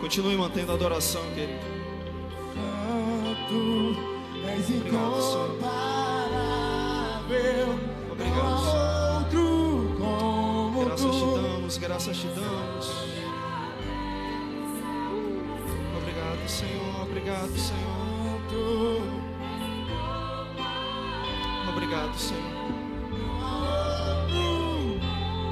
Continue 0.00 0.36
mantendo 0.36 0.72
a 0.72 0.74
adoração, 0.74 1.22
querido. 1.34 1.78
Santo, 3.48 3.96
és 4.46 4.70
incomparável. 4.70 5.48
Obrigado, 8.12 9.40
como 9.98 10.84
Graças 10.84 11.16
te 11.16 11.24
damos, 11.24 11.78
graças 11.78 12.16
te 12.16 12.26
damos. 12.28 12.86
Obrigado, 15.96 16.48
Senhor. 16.48 17.02
Obrigado, 17.02 17.58
Senhor. 17.58 19.02
Obrigado, 21.68 22.18
Senhor. 22.18 22.42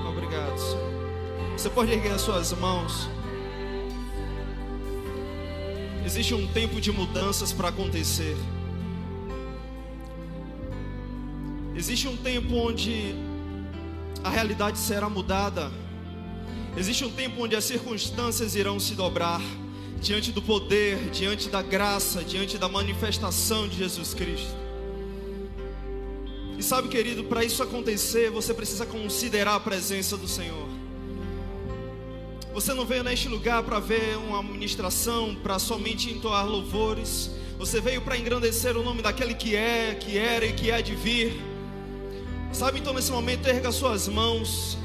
Obrigado, 0.08 0.58
Senhor. 0.58 0.86
Você 1.56 1.70
pode 1.70 1.92
erguer 1.92 2.12
as 2.12 2.20
suas 2.20 2.52
mãos. 2.52 3.08
Existe 6.16 6.32
um 6.32 6.46
tempo 6.46 6.80
de 6.80 6.90
mudanças 6.90 7.52
para 7.52 7.68
acontecer. 7.68 8.34
Existe 11.74 12.08
um 12.08 12.16
tempo 12.16 12.54
onde 12.54 13.14
a 14.24 14.30
realidade 14.30 14.79
será 14.79 15.10
mudada. 15.10 15.71
Existe 16.74 17.04
um 17.04 17.10
tempo 17.10 17.44
onde 17.44 17.54
as 17.54 17.64
circunstâncias 17.64 18.54
irão 18.54 18.80
se 18.80 18.94
dobrar 18.94 19.43
diante 20.00 20.32
do 20.32 20.40
poder, 20.40 21.10
diante 21.10 21.50
da 21.50 21.60
graça, 21.60 22.24
diante 22.24 22.57
da 22.57 22.66
manifestação 22.66 23.68
de 23.68 23.76
Jesus 23.76 24.14
Cristo. 24.14 24.57
E 26.58 26.62
sabe, 26.62 26.88
querido, 26.88 27.24
para 27.24 27.44
isso 27.44 27.62
acontecer, 27.62 28.30
você 28.30 28.54
precisa 28.54 28.86
considerar 28.86 29.57
a 29.57 29.60
presença 29.60 30.16
do 30.16 30.26
Senhor. 30.26 30.65
Você 32.56 32.72
não 32.72 32.86
veio 32.86 33.05
neste 33.05 33.28
lugar 33.28 33.62
para 33.64 33.78
ver 33.78 34.16
uma 34.16 34.42
ministração, 34.42 35.36
para 35.42 35.58
somente 35.58 36.10
entoar 36.10 36.48
louvores. 36.48 37.30
Você 37.58 37.82
veio 37.82 38.00
para 38.00 38.16
engrandecer 38.16 38.74
o 38.78 38.82
nome 38.82 39.02
daquele 39.02 39.34
que 39.34 39.54
é, 39.54 39.94
que 39.94 40.16
era 40.16 40.46
e 40.46 40.54
que 40.54 40.72
há 40.72 40.80
de 40.80 40.94
vir. 40.94 41.38
Sabe, 42.54 42.78
então 42.78 42.94
nesse 42.94 43.12
momento, 43.12 43.46
erga 43.46 43.70
suas 43.70 44.08
mãos. 44.08 44.78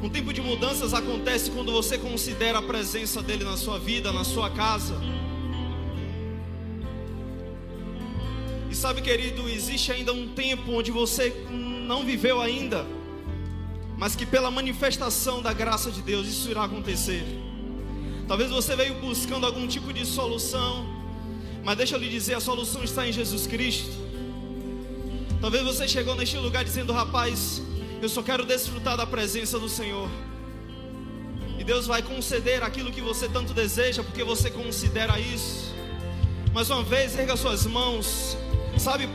Um 0.00 0.08
tempo 0.08 0.32
de 0.32 0.40
mudanças 0.40 0.94
acontece 0.94 1.50
quando 1.50 1.72
você 1.72 1.98
considera 1.98 2.58
a 2.58 2.62
presença 2.62 3.20
dele 3.20 3.42
na 3.42 3.56
sua 3.56 3.80
vida, 3.80 4.12
na 4.12 4.22
sua 4.22 4.48
casa. 4.50 4.94
E 8.70 8.76
sabe, 8.76 9.02
querido, 9.02 9.48
existe 9.48 9.90
ainda 9.90 10.12
um 10.12 10.28
tempo 10.28 10.70
onde 10.70 10.92
você 10.92 11.30
não 11.50 12.04
viveu 12.04 12.40
ainda, 12.40 12.86
mas 14.02 14.16
que 14.16 14.26
pela 14.26 14.50
manifestação 14.50 15.40
da 15.40 15.52
graça 15.52 15.88
de 15.88 16.02
Deus 16.02 16.26
isso 16.26 16.50
irá 16.50 16.64
acontecer. 16.64 17.24
Talvez 18.26 18.50
você 18.50 18.74
veio 18.74 18.94
buscando 18.94 19.46
algum 19.46 19.64
tipo 19.64 19.92
de 19.92 20.04
solução, 20.04 20.84
mas 21.62 21.76
deixa 21.76 21.94
eu 21.94 22.00
lhe 22.00 22.08
dizer, 22.08 22.34
a 22.34 22.40
solução 22.40 22.82
está 22.82 23.06
em 23.06 23.12
Jesus 23.12 23.46
Cristo. 23.46 23.92
Talvez 25.40 25.62
você 25.62 25.86
chegou 25.86 26.16
neste 26.16 26.36
lugar 26.36 26.64
dizendo, 26.64 26.92
rapaz, 26.92 27.62
eu 28.02 28.08
só 28.08 28.24
quero 28.24 28.44
desfrutar 28.44 28.96
da 28.96 29.06
presença 29.06 29.56
do 29.56 29.68
Senhor. 29.68 30.10
E 31.56 31.62
Deus 31.62 31.86
vai 31.86 32.02
conceder 32.02 32.60
aquilo 32.64 32.90
que 32.90 33.00
você 33.00 33.28
tanto 33.28 33.54
deseja, 33.54 34.02
porque 34.02 34.24
você 34.24 34.50
considera 34.50 35.20
isso. 35.20 35.72
Mais 36.52 36.68
uma 36.70 36.82
vez, 36.82 37.16
erga 37.16 37.36
suas 37.36 37.66
mãos, 37.66 38.36
sabe? 38.80 39.08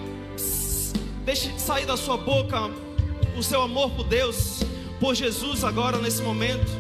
Deixe 1.26 1.60
sair 1.60 1.86
da 1.86 1.98
sua 1.98 2.16
boca 2.16 2.72
o 3.38 3.44
seu 3.44 3.62
amor 3.62 3.92
por 3.92 4.06
Deus, 4.06 4.62
por 5.00 5.16
Jesus 5.16 5.64
agora 5.64 5.98
nesse 5.98 6.22
momento. 6.22 6.72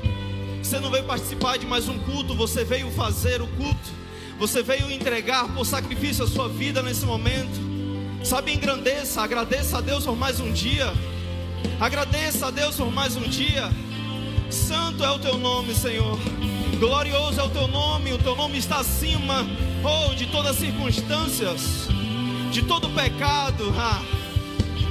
Você 0.62 0.80
não 0.80 0.92
veio 0.92 1.06
participar 1.06 1.58
de 1.58 1.66
mais 1.66 1.88
um 1.88 1.98
culto, 2.00 2.36
você 2.36 2.64
veio 2.64 2.92
fazer 2.92 3.42
o 3.42 3.48
culto. 3.48 3.98
Você 4.40 4.62
veio 4.62 4.92
entregar 4.92 5.48
por 5.54 5.66
sacrifício 5.66 6.24
a 6.24 6.28
sua 6.28 6.48
vida 6.48 6.84
nesse 6.84 7.06
momento. 7.06 7.60
Sabe, 8.24 8.54
engrandeça, 8.54 9.22
agradeça 9.22 9.78
a 9.78 9.82
Deus 9.82 10.06
por 10.06 10.16
mais 10.16 10.40
um 10.40 10.52
dia. 10.52 10.94
Agradeça 11.80 12.48
a 12.48 12.52
Deus 12.52 12.76
por 12.76 12.92
mais 12.92 13.16
um 13.16 13.24
dia. 13.24 13.70
Santo 14.50 15.04
é 15.04 15.10
o 15.10 15.20
teu 15.20 15.38
nome, 15.38 15.74
Senhor. 15.74 16.18
Glorioso 16.80 17.40
é 17.40 17.44
o 17.44 17.50
teu 17.50 17.68
nome. 17.68 18.14
O 18.14 18.18
teu 18.18 18.36
nome 18.36 18.58
está 18.58 18.80
acima, 18.80 19.46
oh, 19.84 20.14
de 20.14 20.28
todas 20.28 20.52
as 20.52 20.58
circunstâncias, 20.58 21.88
de 22.52 22.62
todo 22.62 22.90
pecado, 22.90 23.74
ah, 23.78 24.02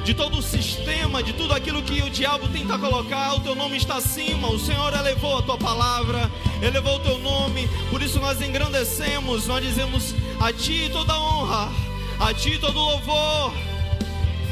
de 0.07 0.15
todo 0.15 0.39
o 0.39 0.43
sistema, 0.43 1.21
de 1.21 1.33
tudo 1.33 1.53
aquilo 1.53 1.83
que 1.83 2.01
o 2.01 2.09
diabo 2.09 2.47
tenta 2.49 2.79
colocar. 2.79 3.35
O 3.35 3.41
teu 3.41 3.57
nome 3.57 3.77
está 3.77 3.97
acima. 3.97 4.49
O 4.49 4.57
Senhor 4.57 4.95
elevou 4.95 5.37
a 5.37 5.43
tua 5.43 5.59
palavra, 5.59 6.31
elevou 6.63 6.95
o 6.95 7.01
teu 7.01 7.19
nome. 7.19 7.69
Por 7.91 8.01
isso 8.01 8.21
nós 8.21 8.41
engrandecemos, 8.41 9.49
nós 9.49 9.61
dizemos 9.65 10.15
a 10.39 10.53
ti 10.53 10.89
toda 10.93 11.13
honra, 11.19 11.73
a 12.21 12.33
ti 12.33 12.57
todo 12.57 12.79
louvor. 12.79 13.53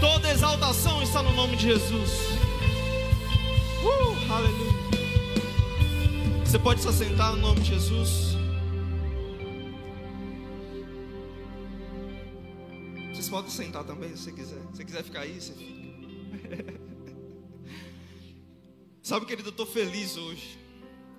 Toda 0.01 0.29
exaltação 0.29 1.01
está 1.01 1.23
no 1.23 1.33
nome 1.33 1.55
de 1.55 1.69
Jesus. 1.69 2.11
Uh, 3.81 4.33
aleluia. 4.33 4.75
Você 6.45 6.59
pode 6.59 6.81
se 6.81 6.89
assentar 6.89 7.31
no 7.31 7.39
nome 7.39 7.61
de 7.61 7.75
Jesus. 7.75 8.34
Podem 13.35 13.51
sentar 13.51 13.83
também 13.83 14.17
se 14.17 14.23
você 14.23 14.33
quiser. 14.33 14.61
Se 14.61 14.77
você 14.77 14.85
quiser 14.85 15.03
ficar 15.03 15.23
aí, 15.23 15.41
você 15.41 15.53
fica. 15.55 16.81
Sabe, 19.03 19.27
querido, 19.27 19.49
eu 19.49 19.51
estou 19.51 19.67
feliz 19.67 20.17
hoje. 20.17 20.57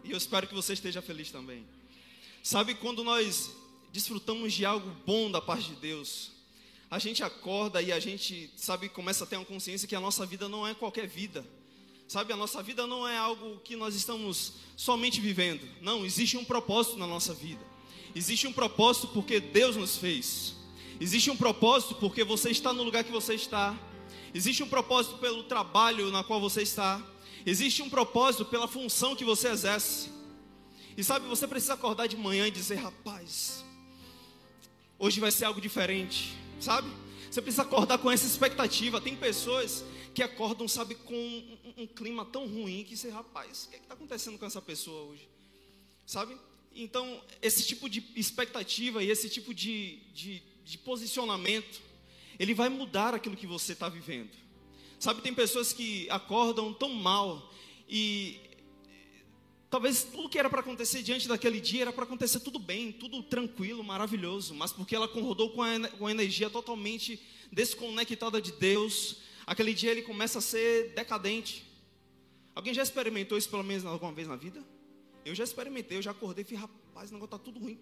E 0.02 0.12
eu 0.12 0.18
espero 0.18 0.48
que 0.48 0.54
você 0.54 0.72
esteja 0.72 1.02
feliz 1.02 1.30
também. 1.30 1.68
Sabe, 2.42 2.74
quando 2.74 3.04
nós 3.04 3.52
desfrutamos 3.92 4.54
de 4.54 4.64
algo 4.64 4.90
bom 5.06 5.30
da 5.30 5.42
parte 5.42 5.72
de 5.72 5.76
Deus, 5.76 6.32
a 6.90 7.00
gente 7.00 7.22
acorda 7.22 7.82
e 7.82 7.92
a 7.92 8.00
gente, 8.00 8.50
sabe, 8.56 8.88
começa 8.88 9.26
a 9.26 9.28
ter 9.28 9.36
uma 9.36 9.44
consciência 9.44 9.86
que 9.86 9.94
a 9.94 10.00
nossa 10.00 10.26
vida 10.26 10.48
não 10.48 10.66
é 10.66 10.74
qualquer 10.74 11.10
vida. 11.10 11.46
Sabe, 12.08 12.32
a 12.32 12.38
nossa 12.38 12.64
vida 12.64 12.88
não 12.88 13.06
é 13.06 13.18
algo 13.18 13.60
que 13.60 13.76
nós 13.76 13.94
estamos 13.94 14.54
somente 14.78 15.20
vivendo. 15.20 15.68
Não, 15.82 16.06
existe 16.06 16.38
um 16.38 16.46
propósito 16.46 16.96
na 16.96 17.08
nossa 17.08 17.34
vida. 17.34 17.60
Existe 18.16 18.48
um 18.48 18.54
propósito 18.54 19.10
porque 19.10 19.42
Deus 19.42 19.76
nos 19.76 19.98
fez. 19.98 20.55
Existe 21.00 21.30
um 21.30 21.36
propósito 21.36 21.96
porque 21.96 22.24
você 22.24 22.52
está 22.52 22.72
no 22.74 22.84
lugar 22.84 23.04
que 23.04 23.12
você 23.12 23.36
está. 23.36 23.78
Existe 24.34 24.64
um 24.64 24.68
propósito 24.68 25.18
pelo 25.18 25.44
trabalho 25.44 26.10
na 26.12 26.24
qual 26.24 26.40
você 26.40 26.62
está. 26.62 27.02
Existe 27.46 27.82
um 27.82 27.90
propósito 27.90 28.46
pela 28.46 28.68
função 28.68 29.16
que 29.16 29.24
você 29.24 29.50
exerce. 29.50 30.10
E 30.98 31.04
sabe, 31.04 31.28
você 31.28 31.48
precisa 31.48 31.74
acordar 31.74 32.08
de 32.08 32.16
manhã 32.16 32.48
e 32.48 32.52
dizer, 32.52 32.76
rapaz, 32.76 33.66
hoje 34.98 35.20
vai 35.20 35.32
ser 35.32 35.46
algo 35.46 35.60
diferente, 35.60 36.34
sabe? 36.60 36.90
Você 37.30 37.42
precisa 37.42 37.64
acordar 37.64 37.98
com 37.98 38.10
essa 38.10 38.26
expectativa. 38.26 39.02
Tem 39.02 39.16
pessoas 39.16 39.84
que 40.14 40.24
acordam, 40.24 40.68
sabe, 40.68 40.96
com 40.96 41.14
um, 41.14 41.84
um 41.84 41.88
clima 41.88 42.24
tão 42.24 42.48
ruim 42.48 42.86
que 42.86 42.96
você, 42.96 43.10
rapaz, 43.10 43.66
o 43.66 43.70
que 43.70 43.76
é 43.76 43.80
está 43.80 43.94
acontecendo 43.94 44.40
com 44.40 44.46
essa 44.46 44.62
pessoa 44.62 45.12
hoje? 45.12 45.28
Sabe? 46.06 46.38
Então, 46.74 47.22
esse 47.42 47.66
tipo 47.66 47.90
de 47.90 48.04
expectativa 48.16 49.04
e 49.04 49.12
esse 49.12 49.30
tipo 49.30 49.54
de, 49.54 49.98
de, 50.14 50.42
de 50.66 50.78
posicionamento, 50.80 51.80
ele 52.40 52.54
vai 52.54 52.68
mudar 52.68 53.14
aquilo 53.14 53.38
que 53.38 53.48
você 53.48 53.74
está 53.74 53.88
vivendo. 53.88 54.32
Sabe, 55.00 55.22
tem 55.22 55.34
pessoas 55.34 55.72
que 55.72 56.10
acordam 56.10 56.74
tão 56.74 56.90
mal 56.90 57.54
e 57.88 58.40
talvez 59.70 60.04
tudo 60.04 60.28
que 60.28 60.40
era 60.40 60.50
para 60.50 60.62
acontecer 60.62 61.04
diante 61.04 61.28
daquele 61.28 61.62
dia 61.62 61.84
era 61.84 61.94
para 61.94 62.04
acontecer 62.04 62.40
tudo 62.40 62.58
bem, 62.58 62.92
tudo 62.92 63.22
tranquilo, 63.22 63.84
maravilhoso, 63.84 64.56
mas 64.56 64.74
porque 64.74 64.96
ela 64.96 65.06
acordou 65.06 65.52
com 65.52 65.62
a, 65.62 65.88
com 65.90 66.08
a 66.08 66.12
energia 66.12 66.50
totalmente 66.50 67.22
desconectada 67.52 68.42
de 68.42 68.52
Deus, 68.54 69.18
aquele 69.46 69.74
dia 69.74 69.92
ele 69.92 70.02
começa 70.02 70.40
a 70.40 70.42
ser 70.42 70.94
decadente. 70.96 71.64
Alguém 72.56 72.74
já 72.74 72.82
experimentou 72.82 73.38
isso 73.38 73.50
pelo 73.50 73.64
menos 73.64 73.86
alguma 73.86 74.14
vez 74.14 74.28
na 74.28 74.36
vida? 74.36 74.64
Eu 75.24 75.36
já 75.36 75.44
experimentei, 75.44 75.98
eu 75.98 76.02
já 76.02 76.12
acordei 76.12 76.44
e 76.44 76.46
falei, 76.46 76.62
rapaz, 76.62 77.12
o 77.12 77.14
negócio 77.14 77.36
está 77.36 77.38
tudo 77.38 77.60
ruim. 77.60 77.78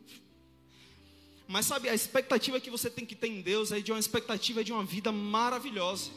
Mas 1.48 1.66
sabe, 1.66 1.90
a 1.90 1.94
expectativa 1.94 2.60
que 2.60 2.70
você 2.70 2.90
tem 2.90 3.06
que 3.06 3.16
ter 3.16 3.28
em 3.28 3.42
Deus 3.42 3.72
é 3.72 3.80
de 3.80 3.92
uma 3.92 4.00
expectativa 4.00 4.64
de 4.64 4.72
uma 4.72 4.84
vida 4.84 5.12
maravilhosa. 5.12 6.12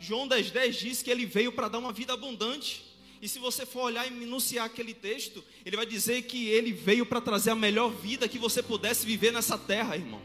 João 0.00 0.28
10,10 0.28 0.50
10 0.52 0.76
diz 0.76 1.02
que 1.02 1.10
ele 1.10 1.26
veio 1.26 1.52
para 1.52 1.68
dar 1.68 1.78
uma 1.78 1.92
vida 1.92 2.12
abundante. 2.12 2.84
E 3.20 3.28
se 3.28 3.38
você 3.38 3.66
for 3.66 3.82
olhar 3.82 4.06
e 4.06 4.10
minuciar 4.10 4.66
aquele 4.66 4.94
texto, 4.94 5.44
ele 5.64 5.76
vai 5.76 5.84
dizer 5.84 6.22
que 6.22 6.48
ele 6.48 6.72
veio 6.72 7.04
para 7.04 7.20
trazer 7.20 7.50
a 7.50 7.56
melhor 7.56 7.90
vida 7.90 8.28
que 8.28 8.38
você 8.38 8.62
pudesse 8.62 9.04
viver 9.04 9.32
nessa 9.32 9.58
terra, 9.58 9.96
irmão. 9.96 10.22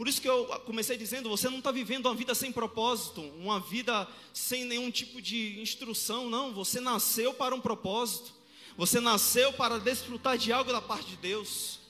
Por 0.00 0.08
isso 0.08 0.20
que 0.20 0.28
eu 0.28 0.46
comecei 0.64 0.96
dizendo: 0.96 1.28
você 1.28 1.48
não 1.48 1.58
está 1.58 1.70
vivendo 1.70 2.06
uma 2.06 2.14
vida 2.14 2.34
sem 2.34 2.50
propósito, 2.50 3.20
uma 3.38 3.60
vida 3.60 4.08
sem 4.32 4.64
nenhum 4.64 4.90
tipo 4.90 5.20
de 5.20 5.60
instrução, 5.60 6.28
não. 6.28 6.52
Você 6.54 6.80
nasceu 6.80 7.34
para 7.34 7.54
um 7.54 7.60
propósito, 7.60 8.32
você 8.76 9.00
nasceu 9.00 9.52
para 9.52 9.78
desfrutar 9.78 10.38
de 10.38 10.52
algo 10.52 10.72
da 10.72 10.80
parte 10.80 11.10
de 11.10 11.16
Deus. 11.16 11.80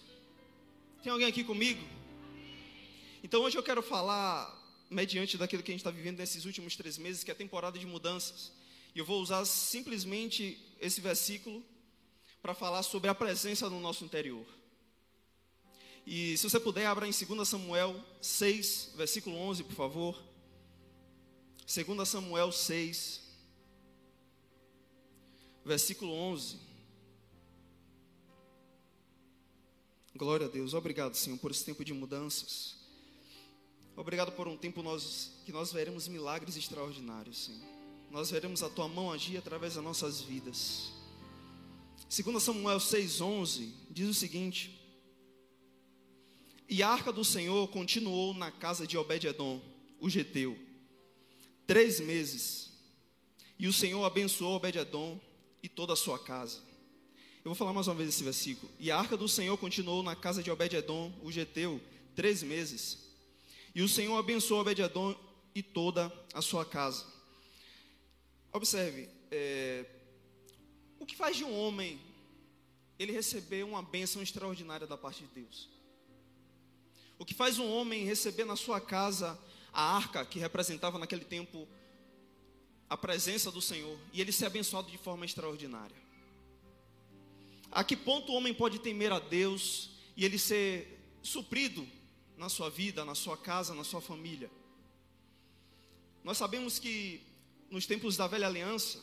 Tem 1.03 1.13
alguém 1.13 1.29
aqui 1.29 1.45
comigo? 1.45 1.83
Então 3.23 3.43
hoje 3.43 3.57
eu 3.57 3.63
quero 3.63 3.83
falar, 3.83 4.57
mediante 4.89 5.37
daquilo 5.37 5.63
que 5.63 5.71
a 5.71 5.75
gente 5.75 5.81
está 5.81 5.91
vivendo 5.91 6.19
nesses 6.19 6.45
últimos 6.45 6.77
três 6.77 6.99
meses, 6.99 7.23
que 7.23 7.31
é 7.31 7.35
a 7.35 7.37
temporada 7.37 7.79
de 7.79 7.87
mudanças. 7.87 8.53
E 8.95 8.99
eu 8.99 9.05
vou 9.05 9.21
usar 9.21 9.45
simplesmente 9.45 10.59
esse 10.81 11.01
versículo, 11.01 11.65
para 12.43 12.55
falar 12.55 12.83
sobre 12.83 13.11
a 13.11 13.15
presença 13.15 13.69
no 13.69 13.81
nosso 13.81 14.05
interior. 14.05 14.47
E 16.07 16.37
se 16.39 16.49
você 16.49 16.59
puder, 16.59 16.87
abra 16.87 17.07
em 17.07 17.11
2 17.11 17.47
Samuel 17.47 18.03
6, 18.21 18.93
versículo 18.97 19.37
11, 19.37 19.65
por 19.65 19.75
favor. 19.75 20.23
2 21.67 22.09
Samuel 22.09 22.51
6, 22.51 23.23
versículo 25.65 26.13
11. 26.13 26.70
Glória 30.21 30.49
a 30.49 30.51
Deus. 30.51 30.75
Obrigado, 30.75 31.15
Senhor, 31.15 31.39
por 31.39 31.51
esse 31.51 31.65
tempo 31.65 31.83
de 31.83 31.95
mudanças. 31.95 32.77
Obrigado 33.97 34.31
por 34.33 34.47
um 34.47 34.55
tempo 34.55 34.83
nós, 34.83 35.33
que 35.47 35.51
nós 35.51 35.73
veremos 35.73 36.09
milagres 36.09 36.59
extraordinários, 36.59 37.47
Senhor. 37.47 37.67
Nós 38.11 38.31
veremos 38.31 38.63
a 38.63 38.69
tua 38.69 38.87
mão 38.87 39.11
agir 39.11 39.39
através 39.39 39.77
das 39.77 39.83
nossas 39.83 40.21
vidas. 40.21 40.93
2 42.15 42.43
Samuel 42.43 42.77
6,11 42.77 43.73
diz 43.89 44.11
o 44.11 44.13
seguinte: 44.13 44.79
E 46.69 46.83
a 46.83 46.91
arca 46.91 47.11
do 47.11 47.25
Senhor 47.25 47.67
continuou 47.69 48.35
na 48.35 48.51
casa 48.51 48.87
de 48.87 48.99
Obed-Edom, 48.99 49.59
o 49.99 50.11
geteu, 50.11 50.55
três 51.67 51.99
meses. 51.99 52.71
E 53.59 53.67
o 53.67 53.73
Senhor 53.73 54.05
abençoou 54.05 54.57
Obed-Edom 54.57 55.19
e 55.63 55.69
toda 55.69 55.95
a 55.95 55.97
sua 55.97 56.19
casa. 56.19 56.70
Eu 57.43 57.51
vou 57.51 57.55
falar 57.55 57.73
mais 57.73 57.89
uma 57.89 57.95
vez 57.95 58.11
esse 58.11 58.23
versículo. 58.23 58.71
E 58.79 58.91
a 58.91 58.99
arca 58.99 59.17
do 59.17 59.27
Senhor 59.27 59.57
continuou 59.57 60.03
na 60.03 60.15
casa 60.15 60.43
de 60.43 60.51
Obed-Edom, 60.51 61.11
o 61.23 61.33
geteu, 61.33 61.81
três 62.15 62.43
meses. 62.43 62.99
E 63.75 63.81
o 63.81 63.89
Senhor 63.89 64.15
abençoou 64.19 64.61
Obed-Edom 64.61 65.17
e 65.55 65.63
toda 65.63 66.13
a 66.35 66.43
sua 66.43 66.67
casa. 66.67 67.07
Observe, 68.53 69.09
é, 69.31 69.87
o 70.99 71.07
que 71.07 71.17
faz 71.17 71.35
de 71.35 71.45
um 71.45 71.59
homem 71.59 71.99
ele 72.99 73.13
receber 73.13 73.65
uma 73.65 73.83
bênção 73.83 74.21
extraordinária 74.21 74.87
da 74.87 74.99
parte 74.99 75.23
de 75.23 75.41
Deus? 75.41 75.71
O 77.19 77.25
que 77.25 77.33
faz 77.33 77.59
um 77.59 77.71
homem 77.71 78.05
receber 78.05 78.45
na 78.45 78.57
sua 78.57 78.83
casa 78.83 79.39
a 79.73 79.97
arca 79.97 80.27
que 80.27 80.39
representava 80.39 80.99
naquele 80.99 81.25
tempo 81.25 81.67
a 82.89 82.99
presença 82.99 83.51
do 83.51 83.63
Senhor 83.63 83.99
e 84.13 84.21
ele 84.21 84.31
ser 84.31 84.45
abençoado 84.45 84.91
de 84.91 84.99
forma 84.99 85.25
extraordinária? 85.25 86.10
A 87.71 87.85
que 87.85 87.97
ponto 87.97 88.33
o 88.33 88.35
homem 88.35 88.53
pode 88.53 88.79
temer 88.81 89.13
a 89.13 89.19
Deus 89.19 89.91
e 90.17 90.25
ele 90.25 90.39
ser 90.39 90.99
suprido 91.23 91.87
na 92.37 92.49
sua 92.49 92.69
vida, 92.69 93.05
na 93.05 93.15
sua 93.15 93.37
casa, 93.37 93.75
na 93.75 93.85
sua 93.85 94.01
família? 94.01 94.51
Nós 96.25 96.37
sabemos 96.37 96.79
que 96.79 97.21
nos 97.71 97.87
tempos 97.87 98.17
da 98.17 98.27
velha 98.27 98.47
aliança, 98.47 99.01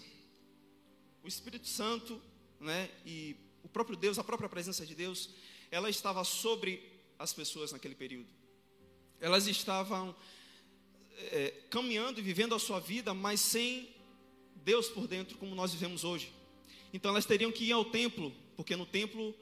o 1.24 1.28
Espírito 1.28 1.68
Santo, 1.68 2.22
né, 2.60 2.90
e 3.06 3.36
o 3.64 3.70
próprio 3.70 3.98
Deus, 3.98 4.20
a 4.20 4.24
própria 4.24 4.50
presença 4.50 4.86
de 4.86 4.94
Deus, 4.94 5.30
ela 5.72 5.90
estava 5.90 6.24
sobre 6.24 6.84
as 7.18 7.34
pessoas 7.34 7.72
naquele 7.72 7.96
período. 7.96 8.28
Elas 9.20 9.48
estavam 9.48 10.16
é, 11.18 11.52
caminhando 11.70 12.20
e 12.20 12.24
vivendo 12.24 12.54
a 12.54 12.60
sua 12.60 12.80
vida, 12.80 13.14
mas 13.14 13.40
sem 13.40 13.90
Deus 14.56 14.90
por 14.90 15.08
dentro, 15.08 15.38
como 15.38 15.56
nós 15.56 15.72
vivemos 15.72 16.04
hoje. 16.04 16.32
Então 16.94 17.12
elas 17.12 17.26
teriam 17.26 17.52
que 17.52 17.66
ir 17.66 17.72
ao 17.72 17.86
templo, 17.86 18.34
porque 18.56 18.76
no 18.76 18.86
templo 18.86 19.36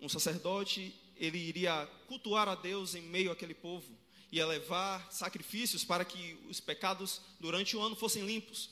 um 0.00 0.08
sacerdote 0.08 0.94
ele 1.16 1.38
iria 1.38 1.86
cultuar 2.06 2.48
a 2.48 2.54
Deus 2.54 2.94
em 2.94 3.02
meio 3.02 3.30
àquele 3.30 3.54
povo 3.54 4.02
ia 4.32 4.46
levar 4.46 5.12
sacrifícios 5.12 5.84
para 5.84 6.06
que 6.06 6.38
os 6.48 6.58
pecados 6.58 7.20
durante 7.38 7.76
o 7.76 7.82
ano 7.82 7.94
fossem 7.94 8.24
limpos. 8.24 8.70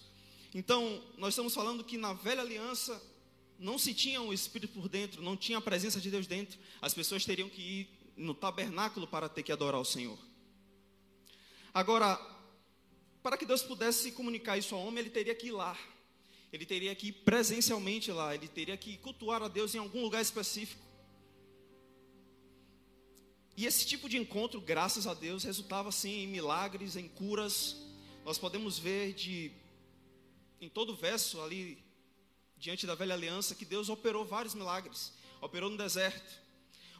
Então, 0.54 1.04
nós 1.18 1.34
estamos 1.34 1.54
falando 1.54 1.84
que 1.84 1.98
na 1.98 2.14
velha 2.14 2.40
aliança 2.40 3.00
não 3.58 3.78
se 3.78 3.92
tinha 3.92 4.22
o 4.22 4.32
Espírito 4.32 4.72
por 4.72 4.88
dentro, 4.88 5.22
não 5.22 5.36
tinha 5.36 5.58
a 5.58 5.60
presença 5.60 6.00
de 6.00 6.10
Deus 6.10 6.26
dentro. 6.26 6.58
As 6.80 6.94
pessoas 6.94 7.26
teriam 7.26 7.48
que 7.48 7.60
ir 7.60 7.90
no 8.16 8.32
tabernáculo 8.32 9.06
para 9.06 9.28
ter 9.28 9.42
que 9.42 9.52
adorar 9.52 9.78
o 9.78 9.84
Senhor. 9.84 10.18
Agora, 11.74 12.18
para 13.22 13.36
que 13.36 13.44
Deus 13.44 13.62
pudesse 13.62 14.12
comunicar 14.12 14.56
isso 14.56 14.74
ao 14.74 14.80
homem, 14.80 15.00
ele 15.00 15.10
teria 15.10 15.34
que 15.34 15.48
ir 15.48 15.52
lá. 15.52 15.78
Ele 16.52 16.66
teria 16.66 16.94
que 16.94 17.08
ir 17.08 17.12
presencialmente 17.12 18.10
lá, 18.10 18.34
ele 18.34 18.48
teria 18.48 18.76
que 18.76 18.96
cultuar 18.98 19.42
a 19.42 19.48
Deus 19.48 19.74
em 19.74 19.78
algum 19.78 20.02
lugar 20.02 20.20
específico. 20.20 20.82
E 23.56 23.66
esse 23.66 23.86
tipo 23.86 24.08
de 24.08 24.16
encontro, 24.16 24.60
graças 24.60 25.06
a 25.06 25.14
Deus, 25.14 25.44
resultava 25.44 25.90
assim 25.90 26.24
em 26.24 26.26
milagres, 26.26 26.96
em 26.96 27.06
curas. 27.06 27.76
Nós 28.24 28.38
podemos 28.38 28.78
ver 28.78 29.12
de 29.12 29.52
em 30.60 30.68
todo 30.68 30.92
o 30.92 30.96
verso 30.96 31.40
ali 31.40 31.78
diante 32.58 32.86
da 32.86 32.94
velha 32.94 33.14
aliança 33.14 33.54
que 33.54 33.64
Deus 33.64 33.88
operou 33.88 34.24
vários 34.24 34.54
milagres. 34.54 35.12
Operou 35.40 35.70
no 35.70 35.76
deserto, 35.76 36.40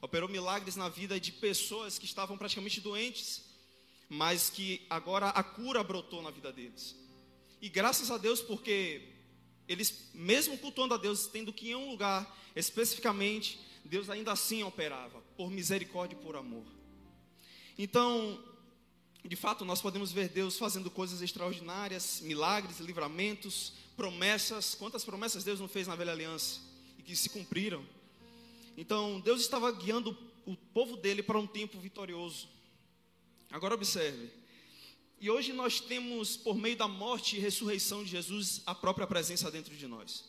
operou 0.01 0.29
milagres 0.29 0.77
na 0.77 0.89
vida 0.89 1.21
de 1.21 1.33
pessoas 1.33 1.99
que 1.99 2.07
estavam 2.07 2.39
praticamente 2.39 2.81
doentes, 2.81 3.45
mas 4.09 4.49
que 4.49 4.87
agora 4.89 5.29
a 5.29 5.43
cura 5.43 5.83
brotou 5.83 6.23
na 6.23 6.31
vida 6.31 6.53
deles. 6.53 6.97
E 7.61 7.69
graças 7.69 8.11
a 8.11 8.17
Deus, 8.17 8.41
porque 8.41 9.20
eles, 9.71 10.11
mesmo 10.13 10.59
cultuando 10.59 10.95
a 10.95 10.97
Deus, 10.97 11.29
tendo 11.29 11.53
que 11.53 11.69
ir 11.69 11.71
em 11.71 11.77
um 11.77 11.91
lugar 11.91 12.37
especificamente 12.57 13.61
Deus 13.85 14.11
ainda 14.11 14.33
assim 14.33 14.65
operava, 14.65 15.21
por 15.37 15.49
misericórdia 15.49 16.17
e 16.17 16.21
por 16.21 16.35
amor. 16.35 16.65
Então, 17.79 18.43
de 19.25 19.37
fato, 19.37 19.65
nós 19.65 19.81
podemos 19.81 20.11
ver 20.11 20.29
Deus 20.29 20.59
fazendo 20.59 20.91
coisas 20.91 21.23
extraordinárias, 21.23 22.21
milagres, 22.21 22.81
livramentos, 22.81 23.73
promessas. 23.97 24.75
Quantas 24.75 25.05
promessas 25.05 25.45
Deus 25.45 25.61
não 25.61 25.69
fez 25.69 25.87
na 25.87 25.95
velha 25.95 26.11
aliança 26.13 26.61
e 26.99 27.03
que 27.03 27.15
se 27.15 27.31
cumpriram? 27.31 27.87
Então, 28.77 29.21
Deus 29.21 29.41
estava 29.41 29.71
guiando 29.71 30.17
o 30.45 30.57
povo 30.57 30.97
dele 30.97 31.23
para 31.23 31.39
um 31.39 31.47
tempo 31.47 31.79
vitorioso. 31.79 32.49
Agora 33.51 33.75
observe. 33.75 34.40
E 35.21 35.29
hoje 35.31 35.53
nós 35.53 35.81
temos, 35.81 36.35
por 36.35 36.57
meio 36.57 36.77
da 36.77 36.89
morte 36.89 37.37
e 37.37 37.39
ressurreição 37.39 38.03
de 38.03 38.11
Jesus, 38.11 38.63
a 38.65 38.75
própria 38.75 39.07
presença 39.07 39.51
dentro 39.51 39.77
de 39.77 39.87
nós. 39.87 40.25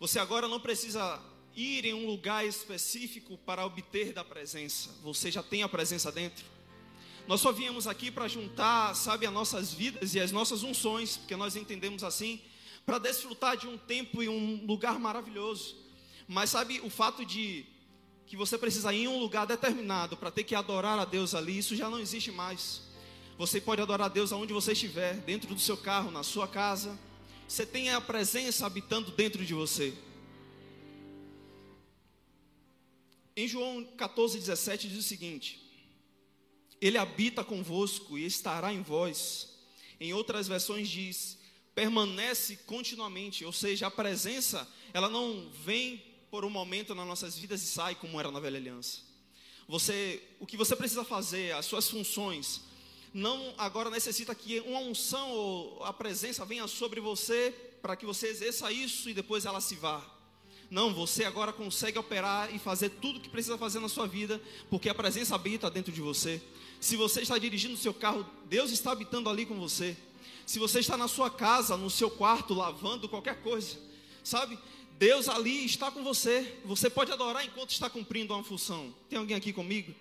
Você 0.00 0.18
agora 0.18 0.48
não 0.48 0.58
precisa 0.58 1.22
ir 1.54 1.84
em 1.84 1.94
um 1.94 2.04
lugar 2.06 2.44
específico 2.44 3.38
para 3.38 3.64
obter 3.64 4.12
da 4.12 4.24
presença. 4.24 4.90
Você 5.04 5.30
já 5.30 5.44
tem 5.44 5.62
a 5.62 5.68
presença 5.68 6.10
dentro. 6.10 6.44
Nós 7.28 7.40
só 7.40 7.52
viemos 7.52 7.86
aqui 7.86 8.10
para 8.10 8.26
juntar, 8.26 8.96
sabe, 8.96 9.26
as 9.26 9.32
nossas 9.32 9.72
vidas 9.72 10.12
e 10.12 10.18
as 10.18 10.32
nossas 10.32 10.64
unções, 10.64 11.16
porque 11.16 11.36
nós 11.36 11.54
entendemos 11.54 12.02
assim, 12.02 12.40
para 12.84 12.98
desfrutar 12.98 13.56
de 13.56 13.68
um 13.68 13.78
tempo 13.78 14.24
e 14.24 14.28
um 14.28 14.66
lugar 14.66 14.98
maravilhoso. 14.98 15.76
Mas 16.26 16.50
sabe, 16.50 16.80
o 16.80 16.90
fato 16.90 17.24
de 17.24 17.64
que 18.26 18.36
você 18.36 18.58
precisa 18.58 18.92
ir 18.92 19.04
em 19.04 19.08
um 19.08 19.20
lugar 19.20 19.46
determinado 19.46 20.16
para 20.16 20.32
ter 20.32 20.42
que 20.42 20.56
adorar 20.56 20.98
a 20.98 21.04
Deus 21.04 21.32
ali, 21.32 21.58
isso 21.58 21.76
já 21.76 21.88
não 21.88 22.00
existe 22.00 22.32
mais. 22.32 22.90
Você 23.38 23.60
pode 23.60 23.80
adorar 23.80 24.06
a 24.06 24.12
Deus 24.12 24.32
aonde 24.32 24.52
você 24.52 24.72
estiver, 24.72 25.16
dentro 25.22 25.54
do 25.54 25.60
seu 25.60 25.76
carro, 25.76 26.10
na 26.10 26.22
sua 26.22 26.46
casa. 26.46 26.98
Você 27.48 27.66
tem 27.66 27.90
a 27.90 28.00
presença 28.00 28.66
habitando 28.66 29.10
dentro 29.10 29.44
de 29.44 29.54
você. 29.54 29.94
Em 33.36 33.48
João 33.48 33.84
14, 33.96 34.38
17 34.38 34.88
diz 34.88 34.98
o 34.98 35.08
seguinte: 35.08 35.60
Ele 36.80 36.98
habita 36.98 37.42
convosco 37.42 38.18
e 38.18 38.26
estará 38.26 38.72
em 38.72 38.82
vós. 38.82 39.48
Em 39.98 40.12
outras 40.12 40.46
versões 40.46 40.88
diz: 40.88 41.38
permanece 41.74 42.56
continuamente, 42.66 43.44
ou 43.44 43.52
seja, 43.52 43.86
a 43.86 43.90
presença, 43.90 44.68
ela 44.92 45.08
não 45.08 45.50
vem 45.64 46.02
por 46.30 46.44
um 46.44 46.50
momento 46.50 46.94
nas 46.94 47.06
nossas 47.06 47.38
vidas 47.38 47.62
e 47.62 47.66
sai 47.66 47.94
como 47.94 48.18
era 48.18 48.30
na 48.30 48.40
velha 48.40 48.58
aliança. 48.58 49.00
Você, 49.68 50.22
o 50.38 50.46
que 50.46 50.56
você 50.56 50.76
precisa 50.76 51.04
fazer, 51.04 51.54
as 51.54 51.66
suas 51.66 51.88
funções, 51.88 52.60
não 53.12 53.54
agora 53.58 53.90
necessita 53.90 54.34
que 54.34 54.60
uma 54.60 54.80
unção 54.80 55.30
ou 55.30 55.84
a 55.84 55.92
presença 55.92 56.44
venha 56.44 56.66
sobre 56.66 57.00
você 57.00 57.54
para 57.82 57.96
que 57.96 58.06
você 58.06 58.28
exerça 58.28 58.72
isso 58.72 59.10
e 59.10 59.14
depois 59.14 59.44
ela 59.44 59.60
se 59.60 59.74
vá. 59.74 60.02
Não, 60.70 60.94
você 60.94 61.24
agora 61.24 61.52
consegue 61.52 61.98
operar 61.98 62.54
e 62.54 62.58
fazer 62.58 62.88
tudo 62.88 63.18
o 63.18 63.20
que 63.20 63.28
precisa 63.28 63.58
fazer 63.58 63.78
na 63.78 63.90
sua 63.90 64.06
vida, 64.06 64.40
porque 64.70 64.88
a 64.88 64.94
presença 64.94 65.34
habita 65.34 65.70
dentro 65.70 65.92
de 65.92 66.00
você. 66.00 66.40
Se 66.80 66.96
você 66.96 67.20
está 67.20 67.36
dirigindo 67.36 67.74
o 67.74 67.76
seu 67.76 67.92
carro, 67.92 68.26
Deus 68.46 68.70
está 68.70 68.92
habitando 68.92 69.28
ali 69.28 69.44
com 69.44 69.58
você. 69.60 69.94
Se 70.46 70.58
você 70.58 70.80
está 70.80 70.96
na 70.96 71.08
sua 71.08 71.28
casa, 71.28 71.76
no 71.76 71.90
seu 71.90 72.10
quarto, 72.10 72.54
lavando 72.54 73.08
qualquer 73.08 73.42
coisa, 73.42 73.78
sabe? 74.24 74.58
Deus 74.98 75.28
ali 75.28 75.66
está 75.66 75.90
com 75.90 76.02
você. 76.02 76.58
Você 76.64 76.88
pode 76.88 77.12
adorar 77.12 77.44
enquanto 77.44 77.70
está 77.70 77.90
cumprindo 77.90 78.32
uma 78.32 78.42
função. 78.42 78.94
Tem 79.10 79.18
alguém 79.18 79.36
aqui 79.36 79.52
comigo? 79.52 79.94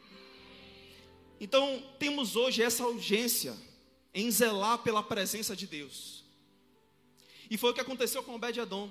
Então, 1.41 1.83
temos 2.00 2.38
hoje 2.38 2.63
essa 2.63 2.88
urgência 2.88 3.53
em 4.13 4.31
zelar 4.31 4.77
pela 4.77 5.03
presença 5.03 5.53
de 5.57 5.67
Deus. 5.67 6.24
E 7.50 7.57
foi 7.57 7.71
o 7.71 7.74
que 7.74 7.81
aconteceu 7.81 8.24
com 8.24 8.36
Obed-Edom 8.36 8.89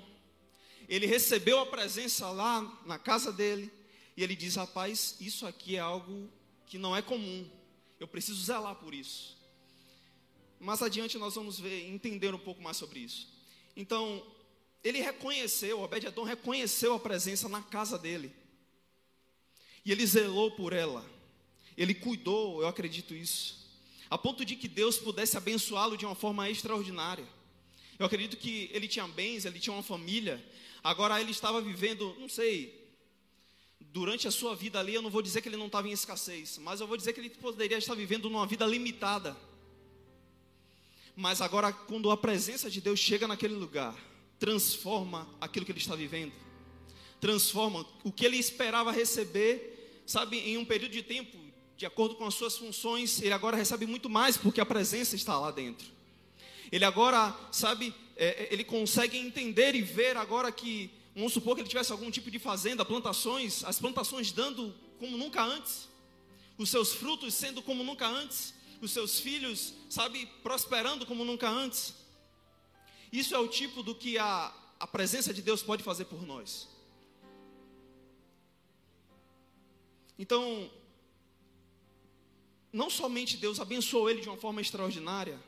ele 0.91 1.05
recebeu 1.05 1.57
a 1.59 1.65
presença 1.65 2.29
lá 2.31 2.61
na 2.85 2.99
casa 2.99 3.31
dele, 3.31 3.71
e 4.17 4.21
ele 4.21 4.35
diz: 4.35 4.57
Rapaz, 4.57 5.15
isso 5.21 5.47
aqui 5.47 5.77
é 5.77 5.79
algo 5.79 6.29
que 6.65 6.77
não 6.77 6.93
é 6.93 7.01
comum, 7.01 7.49
eu 7.97 8.05
preciso 8.05 8.43
zelar 8.43 8.75
por 8.75 8.93
isso. 8.93 9.37
Mais 10.59 10.81
adiante 10.81 11.17
nós 11.17 11.35
vamos 11.35 11.57
ver, 11.57 11.87
entender 11.87 12.35
um 12.35 12.39
pouco 12.39 12.61
mais 12.61 12.75
sobre 12.75 12.99
isso. 12.99 13.29
Então, 13.73 14.21
ele 14.83 14.99
reconheceu, 14.99 15.79
Obed-Edom 15.81 16.23
reconheceu 16.23 16.93
a 16.93 16.99
presença 16.99 17.47
na 17.47 17.61
casa 17.61 17.97
dele. 17.97 18.35
E 19.85 19.93
ele 19.93 20.05
zelou 20.05 20.51
por 20.51 20.73
ela. 20.73 21.09
Ele 21.77 21.93
cuidou, 21.93 22.61
eu 22.61 22.67
acredito 22.67 23.13
isso. 23.13 23.61
A 24.09 24.17
ponto 24.17 24.43
de 24.43 24.55
que 24.55 24.67
Deus 24.67 24.97
pudesse 24.97 25.37
abençoá-lo 25.37 25.97
de 25.97 26.05
uma 26.05 26.15
forma 26.15 26.49
extraordinária. 26.49 27.27
Eu 27.97 28.05
acredito 28.05 28.35
que 28.35 28.69
ele 28.73 28.87
tinha 28.87 29.07
bens, 29.07 29.45
ele 29.45 29.59
tinha 29.59 29.73
uma 29.73 29.83
família. 29.83 30.43
Agora 30.83 31.21
ele 31.21 31.31
estava 31.31 31.61
vivendo, 31.61 32.15
não 32.19 32.27
sei, 32.27 32.81
durante 33.91 34.27
a 34.27 34.31
sua 34.31 34.55
vida 34.55 34.79
ali, 34.79 34.93
eu 34.93 35.01
não 35.01 35.09
vou 35.09 35.21
dizer 35.21 35.41
que 35.41 35.49
ele 35.49 35.57
não 35.57 35.67
estava 35.67 35.87
em 35.87 35.91
escassez, 35.91 36.57
mas 36.57 36.79
eu 36.79 36.87
vou 36.87 36.97
dizer 36.97 37.13
que 37.13 37.19
ele 37.19 37.29
poderia 37.29 37.77
estar 37.77 37.93
vivendo 37.93 38.29
numa 38.29 38.45
vida 38.45 38.65
limitada. 38.65 39.35
Mas 41.15 41.41
agora, 41.41 41.71
quando 41.73 42.09
a 42.09 42.17
presença 42.17 42.69
de 42.69 42.79
Deus 42.81 42.99
chega 42.99 43.27
naquele 43.27 43.53
lugar, 43.53 43.95
transforma 44.39 45.29
aquilo 45.39 45.65
que 45.65 45.71
ele 45.71 45.79
está 45.79 45.95
vivendo, 45.95 46.33
transforma 47.19 47.85
o 48.03 48.11
que 48.11 48.25
ele 48.25 48.37
esperava 48.37 48.91
receber, 48.91 50.01
sabe, 50.07 50.39
em 50.39 50.57
um 50.57 50.65
período 50.65 50.93
de 50.93 51.03
tempo, 51.03 51.37
de 51.81 51.85
acordo 51.87 52.13
com 52.13 52.27
as 52.27 52.35
suas 52.35 52.55
funções, 52.55 53.19
ele 53.23 53.33
agora 53.33 53.57
recebe 53.57 53.87
muito 53.87 54.07
mais, 54.07 54.37
porque 54.37 54.61
a 54.61 54.65
presença 54.65 55.15
está 55.15 55.39
lá 55.39 55.49
dentro. 55.49 55.87
Ele 56.71 56.85
agora, 56.85 57.35
sabe, 57.51 57.91
é, 58.15 58.43
é 58.43 58.53
ele 58.53 58.63
consegue 58.63 59.17
entender 59.17 59.73
e 59.73 59.81
ver 59.81 60.15
agora 60.15 60.51
que, 60.51 60.91
vamos 61.15 61.33
supor 61.33 61.55
que 61.55 61.61
ele 61.61 61.67
tivesse 61.67 61.91
algum 61.91 62.11
tipo 62.11 62.29
de 62.29 62.37
fazenda, 62.37 62.85
plantações, 62.85 63.63
as 63.63 63.79
plantações 63.79 64.31
dando 64.31 64.75
como 64.99 65.17
nunca 65.17 65.43
antes, 65.43 65.89
os 66.55 66.69
seus 66.69 66.93
frutos 66.93 67.33
sendo 67.33 67.63
como 67.63 67.83
nunca 67.83 68.07
antes, 68.07 68.53
os 68.79 68.91
seus 68.91 69.19
filhos, 69.19 69.73
sabe, 69.89 70.27
prosperando 70.43 71.03
como 71.03 71.25
nunca 71.25 71.49
antes. 71.49 71.95
Isso 73.11 73.33
é 73.33 73.39
o 73.39 73.47
tipo 73.47 73.81
do 73.81 73.95
que 73.95 74.19
a, 74.19 74.53
a 74.79 74.85
presença 74.85 75.33
de 75.33 75.41
Deus 75.41 75.63
pode 75.63 75.81
fazer 75.81 76.05
por 76.05 76.21
nós. 76.27 76.67
Então, 80.19 80.69
não 82.71 82.89
somente 82.89 83.37
Deus 83.37 83.59
abençoou 83.59 84.09
ele 84.09 84.21
de 84.21 84.29
uma 84.29 84.37
forma 84.37 84.61
extraordinária, 84.61 85.39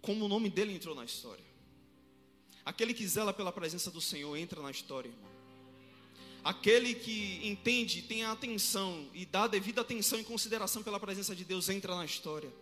como 0.00 0.24
o 0.24 0.28
nome 0.28 0.48
dele 0.48 0.72
entrou 0.72 0.94
na 0.94 1.04
história. 1.04 1.44
Aquele 2.64 2.92
que 2.92 3.06
zela 3.06 3.32
pela 3.32 3.52
presença 3.52 3.90
do 3.90 4.00
Senhor 4.00 4.36
entra 4.36 4.60
na 4.60 4.70
história, 4.70 5.08
irmão. 5.08 5.28
Aquele 6.44 6.94
que 6.94 7.40
entende, 7.42 8.02
tem 8.02 8.24
a 8.24 8.32
atenção 8.32 9.08
e 9.12 9.26
dá 9.26 9.44
a 9.44 9.48
devida 9.48 9.80
atenção 9.80 10.20
e 10.20 10.24
consideração 10.24 10.82
pela 10.82 11.00
presença 11.00 11.34
de 11.34 11.44
Deus 11.44 11.68
entra 11.68 11.96
na 11.96 12.04
história 12.04 12.52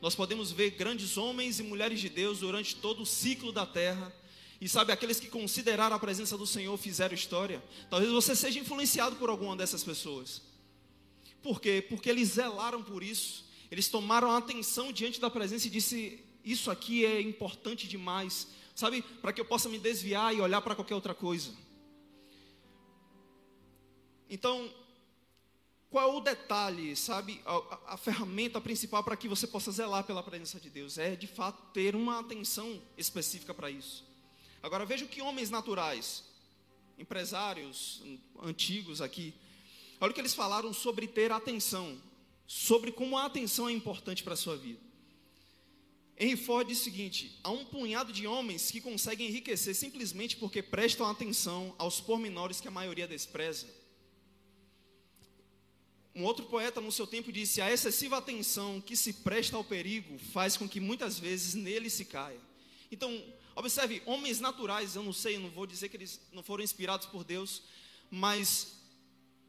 nós 0.00 0.14
podemos 0.14 0.50
ver 0.50 0.70
grandes 0.70 1.18
homens 1.18 1.60
e 1.60 1.62
mulheres 1.62 2.00
de 2.00 2.08
Deus 2.08 2.38
durante 2.38 2.74
todo 2.76 3.02
o 3.02 3.06
ciclo 3.06 3.52
da 3.52 3.66
terra. 3.66 4.12
E 4.60 4.68
sabe, 4.68 4.92
aqueles 4.92 5.20
que 5.20 5.28
consideraram 5.28 5.94
a 5.94 5.98
presença 5.98 6.36
do 6.36 6.46
Senhor 6.46 6.76
fizeram 6.76 7.14
história. 7.14 7.62
Talvez 7.88 8.10
você 8.10 8.34
seja 8.34 8.58
influenciado 8.58 9.16
por 9.16 9.28
alguma 9.28 9.56
dessas 9.56 9.84
pessoas. 9.84 10.42
Por 11.42 11.60
quê? 11.60 11.84
Porque 11.88 12.08
eles 12.10 12.30
zelaram 12.30 12.82
por 12.82 13.02
isso. 13.02 13.48
Eles 13.70 13.88
tomaram 13.88 14.30
atenção 14.30 14.92
diante 14.92 15.20
da 15.20 15.30
presença 15.30 15.66
e 15.66 15.70
disse: 15.70 16.24
Isso 16.44 16.70
aqui 16.70 17.04
é 17.04 17.20
importante 17.20 17.86
demais, 17.86 18.48
sabe, 18.74 19.02
para 19.02 19.32
que 19.32 19.40
eu 19.40 19.44
possa 19.44 19.68
me 19.68 19.78
desviar 19.78 20.34
e 20.34 20.40
olhar 20.40 20.60
para 20.60 20.74
qualquer 20.74 20.94
outra 20.94 21.14
coisa. 21.14 21.52
Então, 24.28 24.72
qual 25.90 26.08
é 26.08 26.16
o 26.16 26.20
detalhe, 26.20 26.94
sabe? 26.94 27.40
A, 27.44 27.94
a, 27.94 27.96
ferramenta 27.96 28.60
principal 28.60 29.02
para 29.02 29.16
que 29.16 29.26
você 29.26 29.44
possa 29.46 29.72
zelar 29.72 30.04
pela 30.04 30.22
presença 30.22 30.60
de 30.60 30.70
Deus 30.70 30.98
é, 30.98 31.16
de 31.16 31.26
fato, 31.26 31.60
ter 31.72 31.96
uma 31.96 32.20
atenção 32.20 32.80
específica 32.96 33.52
para 33.52 33.70
isso. 33.70 34.04
Agora, 34.62 34.86
veja 34.86 35.04
que 35.06 35.20
homens 35.20 35.50
naturais, 35.50 36.24
empresários 36.96 38.02
antigos 38.40 39.00
aqui, 39.00 39.34
olha 40.00 40.10
o 40.10 40.14
que 40.14 40.20
eles 40.20 40.34
falaram 40.34 40.72
sobre 40.72 41.06
ter 41.06 41.30
atenção, 41.30 42.00
sobre 42.46 42.90
como 42.90 43.18
a 43.18 43.26
atenção 43.26 43.68
é 43.68 43.72
importante 43.72 44.22
para 44.22 44.34
a 44.34 44.36
sua 44.36 44.56
vida. 44.56 44.80
Henry 46.18 46.36
Ford 46.36 46.68
diz 46.68 46.80
o 46.80 46.84
seguinte: 46.84 47.38
há 47.42 47.50
um 47.50 47.64
punhado 47.64 48.12
de 48.12 48.26
homens 48.26 48.70
que 48.70 48.80
conseguem 48.80 49.28
enriquecer 49.28 49.74
simplesmente 49.74 50.36
porque 50.36 50.62
prestam 50.62 51.06
atenção 51.06 51.74
aos 51.78 52.00
pormenores 52.00 52.60
que 52.60 52.68
a 52.68 52.70
maioria 52.70 53.08
despreza. 53.08 53.66
Um 56.14 56.24
outro 56.24 56.44
poeta 56.44 56.80
no 56.80 56.92
seu 56.92 57.06
tempo 57.06 57.32
disse: 57.32 57.62
A 57.62 57.72
excessiva 57.72 58.18
atenção 58.18 58.82
que 58.82 58.96
se 58.96 59.14
presta 59.14 59.56
ao 59.56 59.64
perigo 59.64 60.18
faz 60.32 60.56
com 60.56 60.68
que 60.68 60.78
muitas 60.78 61.18
vezes 61.18 61.54
nele 61.54 61.88
se 61.88 62.04
caia. 62.04 62.40
Então, 62.92 63.24
observe, 63.54 64.02
homens 64.04 64.40
naturais, 64.40 64.96
eu 64.96 65.02
não 65.02 65.12
sei, 65.12 65.38
não 65.38 65.48
vou 65.48 65.66
dizer 65.66 65.88
que 65.88 65.96
eles 65.96 66.20
não 66.32 66.42
foram 66.42 66.64
inspirados 66.64 67.06
por 67.06 67.24
Deus, 67.24 67.62
mas 68.10 68.79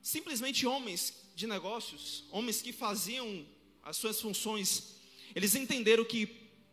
simplesmente 0.02 0.66
homens 0.66 1.14
de 1.36 1.48
negócios, 1.48 2.26
homens 2.32 2.62
que 2.62 2.72
faziam 2.72 3.46
as 3.84 3.98
suas 3.98 4.20
funções, 4.20 4.96
eles 5.36 5.56
entenderam 5.56 6.04
que 6.06 6.26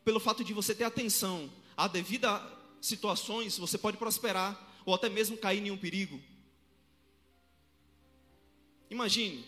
pelo 0.05 0.21
fato 0.21 0.43
de 0.43 0.53
você 0.53 0.75
ter 0.75 0.85
atenção 0.85 1.51
a 1.77 1.87
devida 1.87 2.41
situações, 2.81 3.59
você 3.59 3.77
pode 3.77 3.97
prosperar 3.97 4.81
ou 4.85 4.95
até 4.95 5.09
mesmo 5.09 5.37
cair 5.37 5.65
em 5.65 5.71
um 5.71 5.77
perigo. 5.77 6.21
Imagine, 8.91 9.45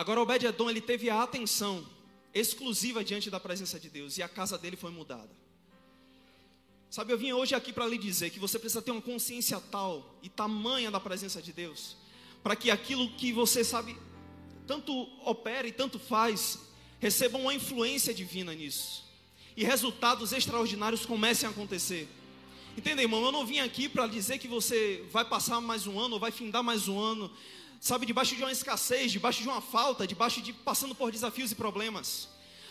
Agora 0.00 0.20
Obed-edom 0.22 0.70
ele 0.70 0.80
teve 0.80 1.10
a 1.10 1.22
atenção 1.22 1.86
exclusiva 2.32 3.04
diante 3.04 3.28
da 3.28 3.40
presença 3.40 3.78
de 3.78 3.90
Deus 3.90 4.16
e 4.16 4.22
a 4.22 4.28
casa 4.28 4.56
dele 4.56 4.74
foi 4.76 4.90
mudada. 4.90 5.30
Sabe, 6.88 7.12
eu 7.12 7.18
vim 7.18 7.32
hoje 7.32 7.54
aqui 7.54 7.72
para 7.72 7.86
lhe 7.86 7.98
dizer 7.98 8.30
que 8.30 8.38
você 8.38 8.58
precisa 8.58 8.80
ter 8.80 8.90
uma 8.90 9.02
consciência 9.02 9.60
tal 9.70 10.18
e 10.22 10.28
tamanha 10.30 10.90
da 10.90 10.98
presença 10.98 11.42
de 11.42 11.52
Deus, 11.52 11.96
para 12.42 12.56
que 12.56 12.70
aquilo 12.70 13.10
que 13.10 13.32
você 13.32 13.62
sabe 13.64 13.96
tanto 14.66 14.92
opera 15.24 15.66
e 15.66 15.72
tanto 15.72 15.98
faz, 15.98 16.58
receba 16.98 17.38
uma 17.38 17.52
influência 17.52 18.14
divina 18.14 18.54
nisso. 18.54 19.04
E 19.56 19.64
resultados 19.64 20.32
extraordinários 20.32 21.04
comecem 21.04 21.46
a 21.46 21.50
acontecer. 21.50 22.08
Entende, 22.76 23.02
irmão? 23.02 23.24
Eu 23.24 23.32
não 23.32 23.44
vim 23.44 23.58
aqui 23.58 23.88
para 23.88 24.06
dizer 24.06 24.38
que 24.38 24.46
você 24.46 25.04
vai 25.10 25.24
passar 25.24 25.60
mais 25.60 25.86
um 25.86 25.98
ano 25.98 26.14
ou 26.14 26.20
vai 26.20 26.30
findar 26.30 26.62
mais 26.62 26.86
um 26.86 26.98
ano 26.98 27.30
sabe, 27.80 28.04
debaixo 28.04 28.36
de 28.36 28.42
uma 28.42 28.52
escassez, 28.52 29.10
debaixo 29.10 29.42
de 29.42 29.48
uma 29.48 29.62
falta, 29.62 30.06
debaixo 30.06 30.42
de 30.42 30.52
passando 30.52 30.94
por 30.94 31.10
desafios 31.10 31.50
e 31.50 31.54
problemas. 31.54 32.28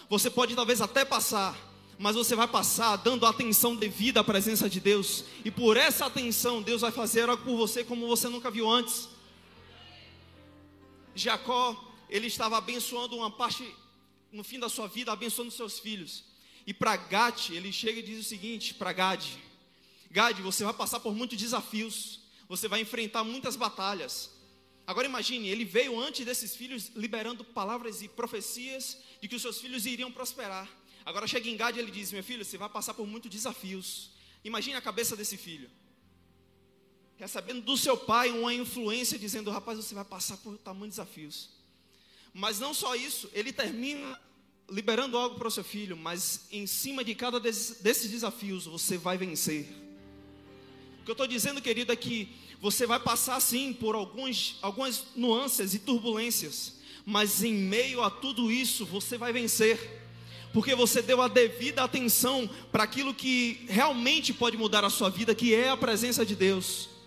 Você 0.08 0.30
pode 0.30 0.56
talvez 0.56 0.82
até 0.82 1.04
passar, 1.04 1.58
mas 1.98 2.16
você 2.16 2.36
vai 2.36 2.48
passar 2.48 2.96
dando 2.98 3.26
atenção 3.26 3.76
devida 3.76 4.20
à 4.20 4.24
presença 4.24 4.70
de 4.70 4.80
Deus, 4.80 5.26
e 5.44 5.50
por 5.50 5.76
essa 5.76 6.06
atenção, 6.06 6.62
Deus 6.62 6.82
vai 6.82 6.92
fazer 6.92 7.28
algo 7.28 7.44
por 7.44 7.58
você 7.58 7.84
como 7.84 8.08
você 8.08 8.30
nunca 8.30 8.52
viu 8.52 8.70
antes. 8.70 9.10
Jacó, 11.20 11.96
ele 12.10 12.28
estava 12.28 12.58
abençoando 12.58 13.16
uma 13.16 13.30
parte 13.30 13.76
no 14.32 14.44
fim 14.44 14.60
da 14.60 14.70
sua 14.70 14.88
vida, 14.88 15.12
abençoando 15.12 15.52
seus 15.52 15.80
filhos. 15.80 16.24
E 16.66 16.74
para 16.74 16.96
Gade, 16.96 17.56
ele 17.56 17.72
chega 17.72 18.00
e 18.00 18.04
diz 18.04 18.20
o 18.20 18.28
seguinte 18.28 18.74
para 18.74 18.94
Gade: 18.94 19.38
Gade, 20.10 20.42
você 20.42 20.64
vai 20.64 20.74
passar 20.74 21.00
por 21.00 21.14
muitos 21.14 21.38
desafios, 21.38 22.22
você 22.48 22.68
vai 22.68 22.82
enfrentar 22.82 23.24
muitas 23.24 23.56
batalhas, 23.56 24.32
Agora 24.90 25.06
imagine, 25.06 25.48
ele 25.48 25.64
veio 25.64 26.00
antes 26.00 26.26
desses 26.26 26.56
filhos 26.56 26.90
liberando 26.96 27.44
palavras 27.44 28.02
e 28.02 28.08
profecias 28.08 28.98
de 29.22 29.28
que 29.28 29.36
os 29.36 29.42
seus 29.44 29.62
filhos 29.62 29.86
iriam 29.86 30.12
prosperar. 30.12 30.68
Agora 31.06 31.28
chega 31.28 31.48
em 31.48 31.56
Gade 31.56 31.78
e 31.78 31.82
ele 31.84 31.92
diz: 31.92 32.12
Meu 32.12 32.24
filho, 32.24 32.44
você 32.44 32.58
vai 32.58 32.68
passar 32.68 32.96
por 32.96 33.06
muitos 33.06 33.30
desafios. 33.30 34.10
Imagine 34.44 34.78
a 34.78 34.82
cabeça 34.82 35.16
desse 35.16 35.38
filho. 35.38 35.70
Recebendo 37.20 37.62
do 37.62 37.76
seu 37.76 37.98
pai 37.98 38.32
uma 38.32 38.54
influência 38.54 39.20
dizendo: 39.20 39.52
Rapaz, 39.52 39.78
você 39.78 39.94
vai 39.94 40.06
passar 40.06 40.38
por 40.38 40.58
tamanhos 40.58 40.96
desafios. 40.96 41.50
Mas 42.34 42.60
não 42.60 42.74
só 42.74 42.96
isso, 42.96 43.30
ele 43.34 43.52
termina 43.52 44.18
liberando 44.70 45.18
algo 45.18 45.36
para 45.36 45.48
o 45.48 45.52
seu 45.52 45.64
filho, 45.64 45.98
mas 45.98 46.46
em 46.50 46.66
cima 46.66 47.04
de 47.04 47.14
cada 47.14 47.40
desses 47.40 48.10
desafios 48.10 48.66
você 48.66 48.98
vai 48.98 49.18
vencer. 49.18 49.68
O 51.02 51.04
que 51.04 51.12
eu 51.12 51.14
estou 51.14 51.28
dizendo, 51.28 51.62
querido, 51.62 51.92
é 51.92 51.96
que 51.96 52.30
você 52.62 52.86
vai 52.86 53.00
passar 53.00 53.40
sim 53.42 53.74
por 53.74 53.96
alguns, 53.96 54.58
algumas 54.62 55.08
nuances 55.16 55.74
e 55.74 55.80
turbulências, 55.80 56.76
mas 57.06 57.44
em 57.44 57.54
meio 57.54 58.02
a 58.04 58.10
tudo 58.12 58.52
isso 58.52 58.86
você 58.86 59.18
vai 59.18 59.34
vencer, 59.34 60.04
porque 60.54 60.76
você 60.76 61.02
deu 61.02 61.22
a 61.22 61.28
devida 61.28 61.84
atenção 61.84 62.50
para 62.72 62.84
aquilo 62.84 63.14
que 63.14 63.66
realmente 63.68 64.34
pode 64.34 64.56
mudar 64.56 64.86
a 64.86 64.90
sua 64.90 65.10
vida, 65.10 65.34
que 65.34 65.54
é 65.54 65.70
a 65.70 65.78
presença 65.78 66.26
de 66.26 66.36
Deus. 66.36 66.99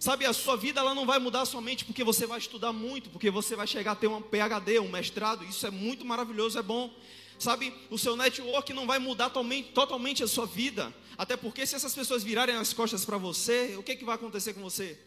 Sabe, 0.00 0.24
a 0.24 0.32
sua 0.32 0.56
vida 0.56 0.80
ela 0.80 0.94
não 0.94 1.04
vai 1.04 1.18
mudar 1.18 1.44
somente 1.44 1.84
porque 1.84 2.02
você 2.02 2.26
vai 2.26 2.38
estudar 2.38 2.72
muito, 2.72 3.10
porque 3.10 3.30
você 3.30 3.54
vai 3.54 3.66
chegar 3.66 3.92
a 3.92 3.94
ter 3.94 4.06
um 4.06 4.22
PhD, 4.22 4.78
um 4.80 4.88
mestrado, 4.88 5.44
isso 5.44 5.66
é 5.66 5.70
muito 5.70 6.06
maravilhoso, 6.06 6.58
é 6.58 6.62
bom. 6.62 6.90
Sabe, 7.38 7.70
o 7.90 7.98
seu 7.98 8.16
network 8.16 8.72
não 8.72 8.86
vai 8.86 8.98
mudar 8.98 9.28
totalmente, 9.28 10.22
a 10.22 10.26
sua 10.26 10.46
vida. 10.46 10.90
Até 11.18 11.36
porque 11.36 11.66
se 11.66 11.74
essas 11.74 11.94
pessoas 11.94 12.22
virarem 12.24 12.54
as 12.54 12.72
costas 12.72 13.04
para 13.04 13.18
você, 13.18 13.76
o 13.76 13.82
que, 13.82 13.94
que 13.94 14.04
vai 14.04 14.14
acontecer 14.14 14.54
com 14.54 14.62
você? 14.62 14.98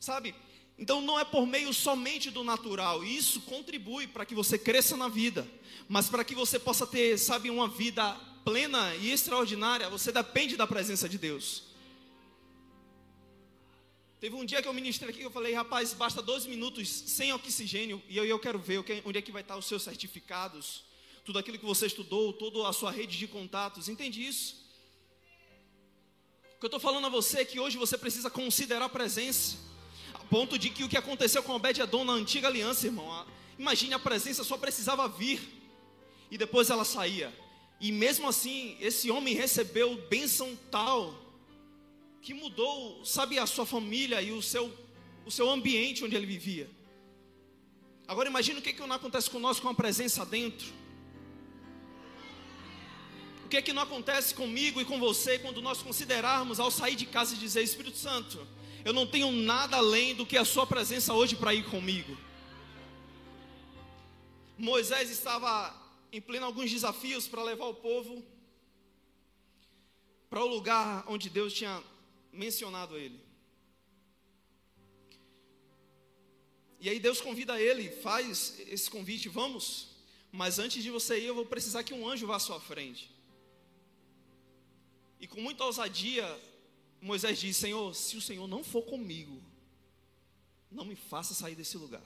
Sabe? 0.00 0.34
Então 0.78 1.02
não 1.02 1.20
é 1.20 1.24
por 1.24 1.46
meio 1.46 1.74
somente 1.74 2.30
do 2.30 2.42
natural. 2.42 3.04
Isso 3.04 3.42
contribui 3.42 4.06
para 4.06 4.24
que 4.24 4.34
você 4.34 4.56
cresça 4.56 4.96
na 4.96 5.08
vida. 5.08 5.46
Mas 5.86 6.08
para 6.08 6.24
que 6.24 6.34
você 6.34 6.58
possa 6.58 6.86
ter, 6.86 7.18
sabe, 7.18 7.50
uma 7.50 7.68
vida 7.68 8.14
plena 8.42 8.94
e 8.96 9.10
extraordinária, 9.10 9.90
você 9.90 10.10
depende 10.10 10.56
da 10.56 10.66
presença 10.66 11.06
de 11.06 11.18
Deus. 11.18 11.69
Teve 14.20 14.36
um 14.36 14.44
dia 14.44 14.60
que 14.60 14.68
eu 14.68 14.74
ministrei 14.74 15.08
aqui 15.08 15.20
que 15.20 15.24
eu 15.24 15.30
falei, 15.30 15.54
rapaz, 15.54 15.94
basta 15.94 16.20
dois 16.20 16.44
minutos 16.44 16.86
sem 16.90 17.32
oxigênio 17.32 18.02
e 18.06 18.18
eu, 18.18 18.26
eu 18.26 18.38
quero 18.38 18.58
ver 18.58 18.84
onde 19.06 19.18
é 19.18 19.22
que 19.22 19.32
vai 19.32 19.40
estar 19.40 19.56
os 19.56 19.64
seus 19.64 19.82
certificados, 19.82 20.84
tudo 21.24 21.38
aquilo 21.38 21.58
que 21.58 21.64
você 21.64 21.86
estudou, 21.86 22.30
toda 22.34 22.68
a 22.68 22.72
sua 22.74 22.90
rede 22.90 23.16
de 23.16 23.26
contatos. 23.26 23.88
Entende 23.88 24.22
isso? 24.22 24.62
O 26.54 26.60
que 26.60 26.66
eu 26.66 26.68
estou 26.68 26.78
falando 26.78 27.06
a 27.06 27.08
você 27.08 27.40
é 27.40 27.44
que 27.46 27.58
hoje 27.58 27.78
você 27.78 27.96
precisa 27.96 28.28
considerar 28.28 28.84
a 28.84 28.88
presença, 28.90 29.56
a 30.12 30.18
ponto 30.18 30.58
de 30.58 30.68
que 30.68 30.84
o 30.84 30.88
que 30.88 30.98
aconteceu 30.98 31.42
com 31.42 31.54
Obed-Edom 31.54 32.04
na 32.04 32.12
antiga 32.12 32.46
aliança, 32.46 32.84
irmão, 32.86 33.10
a, 33.10 33.26
imagine 33.58 33.94
a 33.94 33.98
presença 33.98 34.44
só 34.44 34.58
precisava 34.58 35.08
vir 35.08 35.40
e 36.30 36.36
depois 36.36 36.68
ela 36.68 36.84
saía. 36.84 37.32
E 37.80 37.90
mesmo 37.90 38.28
assim, 38.28 38.76
esse 38.80 39.10
homem 39.10 39.34
recebeu 39.34 39.96
bênção 40.10 40.54
tal 40.70 41.29
que 42.22 42.34
mudou, 42.34 43.04
sabe, 43.04 43.38
a 43.38 43.46
sua 43.46 43.64
família 43.64 44.20
e 44.20 44.32
o 44.32 44.42
seu, 44.42 44.72
o 45.24 45.30
seu 45.30 45.48
ambiente 45.48 46.04
onde 46.04 46.14
ele 46.14 46.26
vivia. 46.26 46.68
Agora 48.06 48.28
imagine 48.28 48.58
o 48.58 48.62
que, 48.62 48.72
que 48.72 48.80
não 48.80 48.96
acontece 48.96 49.30
conosco 49.30 49.62
com 49.62 49.68
a 49.68 49.74
presença 49.74 50.26
dentro. 50.26 50.68
O 53.44 53.48
que 53.48 53.56
é 53.56 53.62
que 53.62 53.72
não 53.72 53.82
acontece 53.82 54.34
comigo 54.34 54.80
e 54.80 54.84
com 54.84 54.98
você 54.98 55.38
quando 55.38 55.62
nós 55.62 55.82
considerarmos 55.82 56.60
ao 56.60 56.70
sair 56.70 56.94
de 56.94 57.06
casa 57.06 57.34
e 57.34 57.38
dizer, 57.38 57.62
Espírito 57.62 57.96
Santo, 57.96 58.46
eu 58.84 58.92
não 58.92 59.06
tenho 59.06 59.30
nada 59.32 59.76
além 59.76 60.14
do 60.14 60.26
que 60.26 60.36
a 60.36 60.44
sua 60.44 60.66
presença 60.66 61.14
hoje 61.14 61.36
para 61.36 61.54
ir 61.54 61.64
comigo. 61.64 62.16
Moisés 64.58 65.10
estava 65.10 65.74
em 66.12 66.20
pleno 66.20 66.46
alguns 66.46 66.70
desafios 66.70 67.26
para 67.26 67.42
levar 67.42 67.66
o 67.66 67.74
povo 67.74 68.22
para 70.28 70.44
o 70.44 70.46
lugar 70.46 71.04
onde 71.08 71.28
Deus 71.28 71.52
tinha 71.52 71.82
mencionado 72.32 72.96
ele. 72.96 73.20
E 76.80 76.88
aí 76.88 76.98
Deus 76.98 77.20
convida 77.20 77.60
ele, 77.60 77.90
faz 77.90 78.58
esse 78.60 78.90
convite, 78.90 79.28
vamos. 79.28 79.88
Mas 80.32 80.58
antes 80.58 80.82
de 80.82 80.90
você 80.90 81.18
ir, 81.18 81.26
eu 81.26 81.34
vou 81.34 81.44
precisar 81.44 81.82
que 81.82 81.92
um 81.92 82.08
anjo 82.08 82.26
vá 82.26 82.36
à 82.36 82.40
sua 82.40 82.60
frente. 82.60 83.10
E 85.20 85.26
com 85.26 85.40
muita 85.40 85.64
ousadia, 85.64 86.24
Moisés 87.00 87.38
diz: 87.38 87.56
Senhor, 87.56 87.94
se 87.94 88.16
o 88.16 88.20
Senhor 88.20 88.46
não 88.46 88.64
for 88.64 88.82
comigo, 88.82 89.42
não 90.70 90.84
me 90.84 90.96
faça 90.96 91.34
sair 91.34 91.54
desse 91.54 91.76
lugar. 91.76 92.04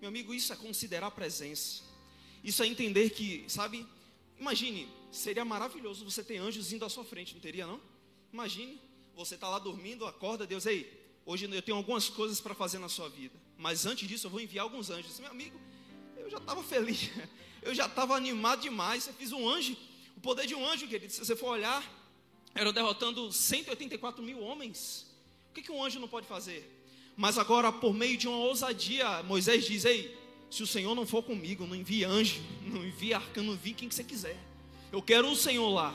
Meu 0.00 0.08
amigo, 0.08 0.32
isso 0.32 0.52
é 0.52 0.56
considerar 0.56 1.08
a 1.08 1.10
presença. 1.10 1.82
Isso 2.44 2.62
é 2.62 2.66
entender 2.66 3.10
que, 3.10 3.44
sabe, 3.48 3.84
imagine, 4.38 4.88
seria 5.10 5.44
maravilhoso 5.44 6.04
você 6.04 6.22
ter 6.22 6.36
anjos 6.36 6.72
indo 6.72 6.84
à 6.84 6.88
sua 6.88 7.04
frente, 7.04 7.34
não 7.34 7.40
teria 7.40 7.66
não? 7.66 7.80
Imagine, 8.32 8.80
você 9.14 9.34
está 9.34 9.48
lá 9.48 9.58
dormindo, 9.58 10.06
acorda, 10.06 10.46
Deus, 10.46 10.66
ei, 10.66 10.90
hoje 11.24 11.44
eu 11.50 11.62
tenho 11.62 11.76
algumas 11.76 12.08
coisas 12.08 12.40
para 12.40 12.54
fazer 12.54 12.78
na 12.78 12.88
sua 12.88 13.08
vida, 13.08 13.34
mas 13.56 13.86
antes 13.86 14.08
disso 14.08 14.26
eu 14.26 14.30
vou 14.30 14.40
enviar 14.40 14.64
alguns 14.64 14.90
anjos. 14.90 15.18
Meu 15.18 15.30
amigo, 15.30 15.58
eu 16.16 16.30
já 16.30 16.38
estava 16.38 16.62
feliz, 16.62 17.10
eu 17.62 17.74
já 17.74 17.86
estava 17.86 18.14
animado 18.14 18.60
demais. 18.60 19.04
Você 19.04 19.12
fiz 19.12 19.32
um 19.32 19.48
anjo, 19.48 19.76
o 20.16 20.20
poder 20.20 20.46
de 20.46 20.54
um 20.54 20.66
anjo, 20.66 20.86
querido, 20.86 21.12
se 21.12 21.24
você 21.24 21.34
for 21.34 21.48
olhar, 21.48 21.82
era 22.54 22.72
derrotando 22.72 23.32
184 23.32 24.22
mil 24.22 24.40
homens. 24.40 25.06
O 25.50 25.54
que, 25.54 25.62
que 25.62 25.72
um 25.72 25.82
anjo 25.82 25.98
não 25.98 26.08
pode 26.08 26.26
fazer? 26.26 26.74
Mas 27.16 27.36
agora, 27.38 27.72
por 27.72 27.92
meio 27.92 28.16
de 28.16 28.28
uma 28.28 28.36
ousadia, 28.36 29.22
Moisés 29.24 29.64
diz: 29.64 29.84
Ei, 29.84 30.16
se 30.50 30.62
o 30.62 30.66
Senhor 30.66 30.94
não 30.94 31.06
for 31.06 31.22
comigo, 31.22 31.66
não 31.66 31.74
envie 31.74 32.04
anjo, 32.04 32.40
não 32.62 32.84
envie 32.84 33.12
arcano, 33.12 33.48
não 33.48 33.54
envie 33.54 33.74
quem 33.74 33.88
que 33.88 33.94
você 33.94 34.04
quiser. 34.04 34.38
Eu 34.92 35.02
quero 35.02 35.30
o 35.30 35.36
Senhor 35.36 35.68
lá. 35.68 35.94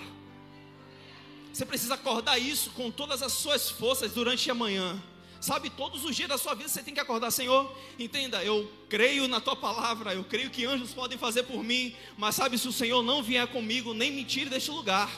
Você 1.54 1.68
precisa 1.68 1.94
acordar 1.94 2.40
isso 2.40 2.72
com 2.72 2.90
todas 2.90 3.22
as 3.22 3.32
suas 3.32 3.70
forças 3.70 4.12
durante 4.12 4.50
a 4.50 4.56
manhã. 4.56 5.00
Sabe, 5.40 5.70
todos 5.70 6.04
os 6.04 6.16
dias 6.16 6.28
da 6.28 6.38
sua 6.38 6.56
vida 6.56 6.68
você 6.68 6.82
tem 6.82 6.96
que 6.96 7.00
acordar, 7.00 7.30
Senhor. 7.30 7.72
Entenda, 8.00 8.44
eu 8.44 8.72
creio 8.90 9.28
na 9.28 9.40
tua 9.40 9.56
palavra, 9.56 10.16
eu 10.16 10.24
creio 10.24 10.50
que 10.50 10.66
anjos 10.66 10.94
podem 10.94 11.16
fazer 11.16 11.44
por 11.44 11.64
mim, 11.64 11.94
mas 12.18 12.34
sabe, 12.34 12.58
se 12.58 12.68
o 12.68 12.72
Senhor 12.72 13.04
não 13.04 13.22
vier 13.22 13.46
comigo, 13.48 13.94
nem 13.94 14.10
me 14.12 14.24
tire 14.24 14.50
deste 14.50 14.72
lugar. 14.72 15.12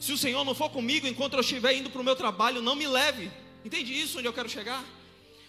Se 0.00 0.12
o 0.12 0.18
Senhor 0.18 0.44
não 0.44 0.54
for 0.54 0.70
comigo 0.70 1.06
enquanto 1.06 1.34
eu 1.34 1.40
estiver 1.40 1.76
indo 1.76 1.88
para 1.88 2.00
o 2.00 2.04
meu 2.04 2.16
trabalho, 2.16 2.60
não 2.60 2.74
me 2.74 2.88
leve. 2.88 3.30
Entende 3.64 3.92
isso 3.92 4.18
onde 4.18 4.26
eu 4.26 4.32
quero 4.32 4.48
chegar? 4.48 4.84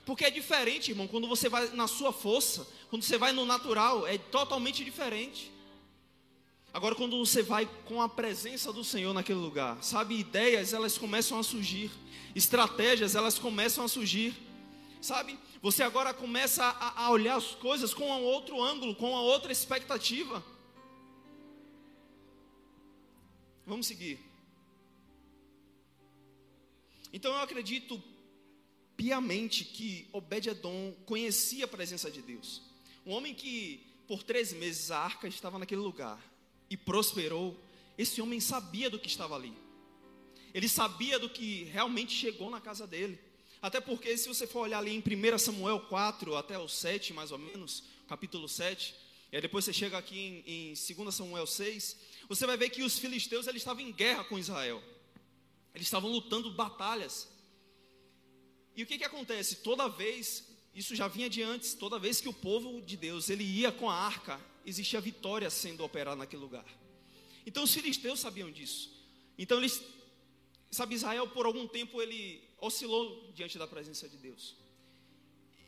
Porque 0.05 0.25
é 0.25 0.29
diferente, 0.29 0.91
irmão, 0.91 1.07
quando 1.07 1.27
você 1.27 1.47
vai 1.47 1.69
na 1.69 1.87
sua 1.87 2.13
força, 2.13 2.67
quando 2.89 3.01
você 3.01 3.17
vai 3.17 3.31
no 3.31 3.45
natural, 3.45 4.05
é 4.05 4.17
totalmente 4.17 4.83
diferente. 4.83 5.52
Agora, 6.73 6.95
quando 6.95 7.15
você 7.19 7.43
vai 7.43 7.69
com 7.85 8.01
a 8.01 8.09
presença 8.09 8.73
do 8.73 8.83
Senhor 8.83 9.13
naquele 9.13 9.37
lugar, 9.37 9.81
sabe, 9.83 10.17
ideias 10.17 10.73
elas 10.73 10.97
começam 10.97 11.37
a 11.37 11.43
surgir, 11.43 11.91
estratégias 12.33 13.13
elas 13.13 13.37
começam 13.37 13.85
a 13.85 13.87
surgir, 13.87 14.33
sabe? 14.99 15.37
Você 15.61 15.83
agora 15.83 16.15
começa 16.15 16.63
a, 16.63 17.03
a 17.03 17.11
olhar 17.11 17.35
as 17.35 17.51
coisas 17.51 17.93
com 17.93 18.09
um 18.09 18.23
outro 18.23 18.59
ângulo, 18.59 18.95
com 18.95 19.11
uma 19.11 19.21
outra 19.21 19.51
expectativa. 19.51 20.43
Vamos 23.67 23.85
seguir. 23.85 24.19
Então 27.13 27.31
eu 27.33 27.39
acredito 27.39 28.01
piamente 28.97 29.63
que 29.63 30.09
Obed-Edom 30.11 30.95
conhecia 31.05 31.65
a 31.65 31.67
presença 31.67 32.09
de 32.09 32.23
Deus. 32.23 32.63
Um 33.05 33.11
homem 33.11 33.35
que 33.35 33.85
por 34.07 34.23
três 34.23 34.51
meses 34.51 34.89
a 34.89 34.97
arca 34.97 35.27
estava 35.27 35.59
naquele 35.59 35.79
lugar 35.79 36.32
e 36.73 36.77
prosperou, 36.77 37.55
esse 37.95 38.19
homem 38.19 38.39
sabia 38.39 38.89
do 38.89 38.97
que 38.97 39.07
estava 39.07 39.35
ali. 39.35 39.53
Ele 40.55 40.67
sabia 40.67 41.19
do 41.19 41.29
que 41.29 41.65
realmente 41.65 42.11
chegou 42.11 42.49
na 42.49 42.59
casa 42.59 42.87
dele. 42.87 43.19
Até 43.61 43.79
porque, 43.79 44.17
se 44.17 44.27
você 44.27 44.47
for 44.47 44.61
olhar 44.61 44.79
ali 44.79 44.91
em 44.91 44.99
1 44.99 45.37
Samuel 45.37 45.81
4 45.81 46.35
até 46.35 46.57
o 46.57 46.67
7, 46.67 47.13
mais 47.13 47.31
ou 47.31 47.37
menos, 47.37 47.83
capítulo 48.07 48.49
7, 48.49 48.95
e 49.31 49.35
aí 49.35 49.41
depois 49.41 49.65
você 49.65 49.71
chega 49.71 49.95
aqui 49.95 50.43
em, 50.47 50.71
em 50.71 50.95
2 50.95 51.13
Samuel 51.13 51.45
6, 51.45 51.95
você 52.27 52.47
vai 52.47 52.57
ver 52.57 52.71
que 52.71 52.81
os 52.81 52.97
filisteus 52.97 53.45
eles 53.45 53.61
estavam 53.61 53.83
em 53.83 53.91
guerra 53.91 54.23
com 54.23 54.39
Israel. 54.39 54.81
Eles 55.75 55.85
estavam 55.85 56.09
lutando 56.09 56.51
batalhas. 56.51 57.29
E 58.75 58.81
o 58.81 58.87
que, 58.87 58.97
que 58.97 59.03
acontece? 59.03 59.57
Toda 59.57 59.87
vez, 59.87 60.49
isso 60.73 60.95
já 60.95 61.07
vinha 61.07 61.29
de 61.29 61.43
antes, 61.43 61.75
toda 61.75 61.99
vez 61.99 62.19
que 62.19 62.29
o 62.29 62.33
povo 62.33 62.81
de 62.81 62.97
Deus 62.97 63.29
ele 63.29 63.43
ia 63.43 63.71
com 63.71 63.91
a 63.91 63.95
arca, 63.95 64.41
existia 64.65 65.01
vitória 65.01 65.49
sendo 65.49 65.83
operada 65.83 66.15
naquele 66.15 66.41
lugar. 66.41 66.65
Então 67.45 67.63
os 67.63 67.73
filisteus 67.73 68.19
sabiam 68.19 68.51
disso. 68.51 68.91
Então 69.37 69.57
eles, 69.57 69.81
sabe, 70.71 70.95
Israel 70.95 71.27
por 71.27 71.45
algum 71.45 71.67
tempo 71.67 72.01
ele 72.01 72.41
oscilou 72.59 73.31
diante 73.33 73.57
da 73.57 73.67
presença 73.67 74.07
de 74.07 74.17
Deus. 74.17 74.55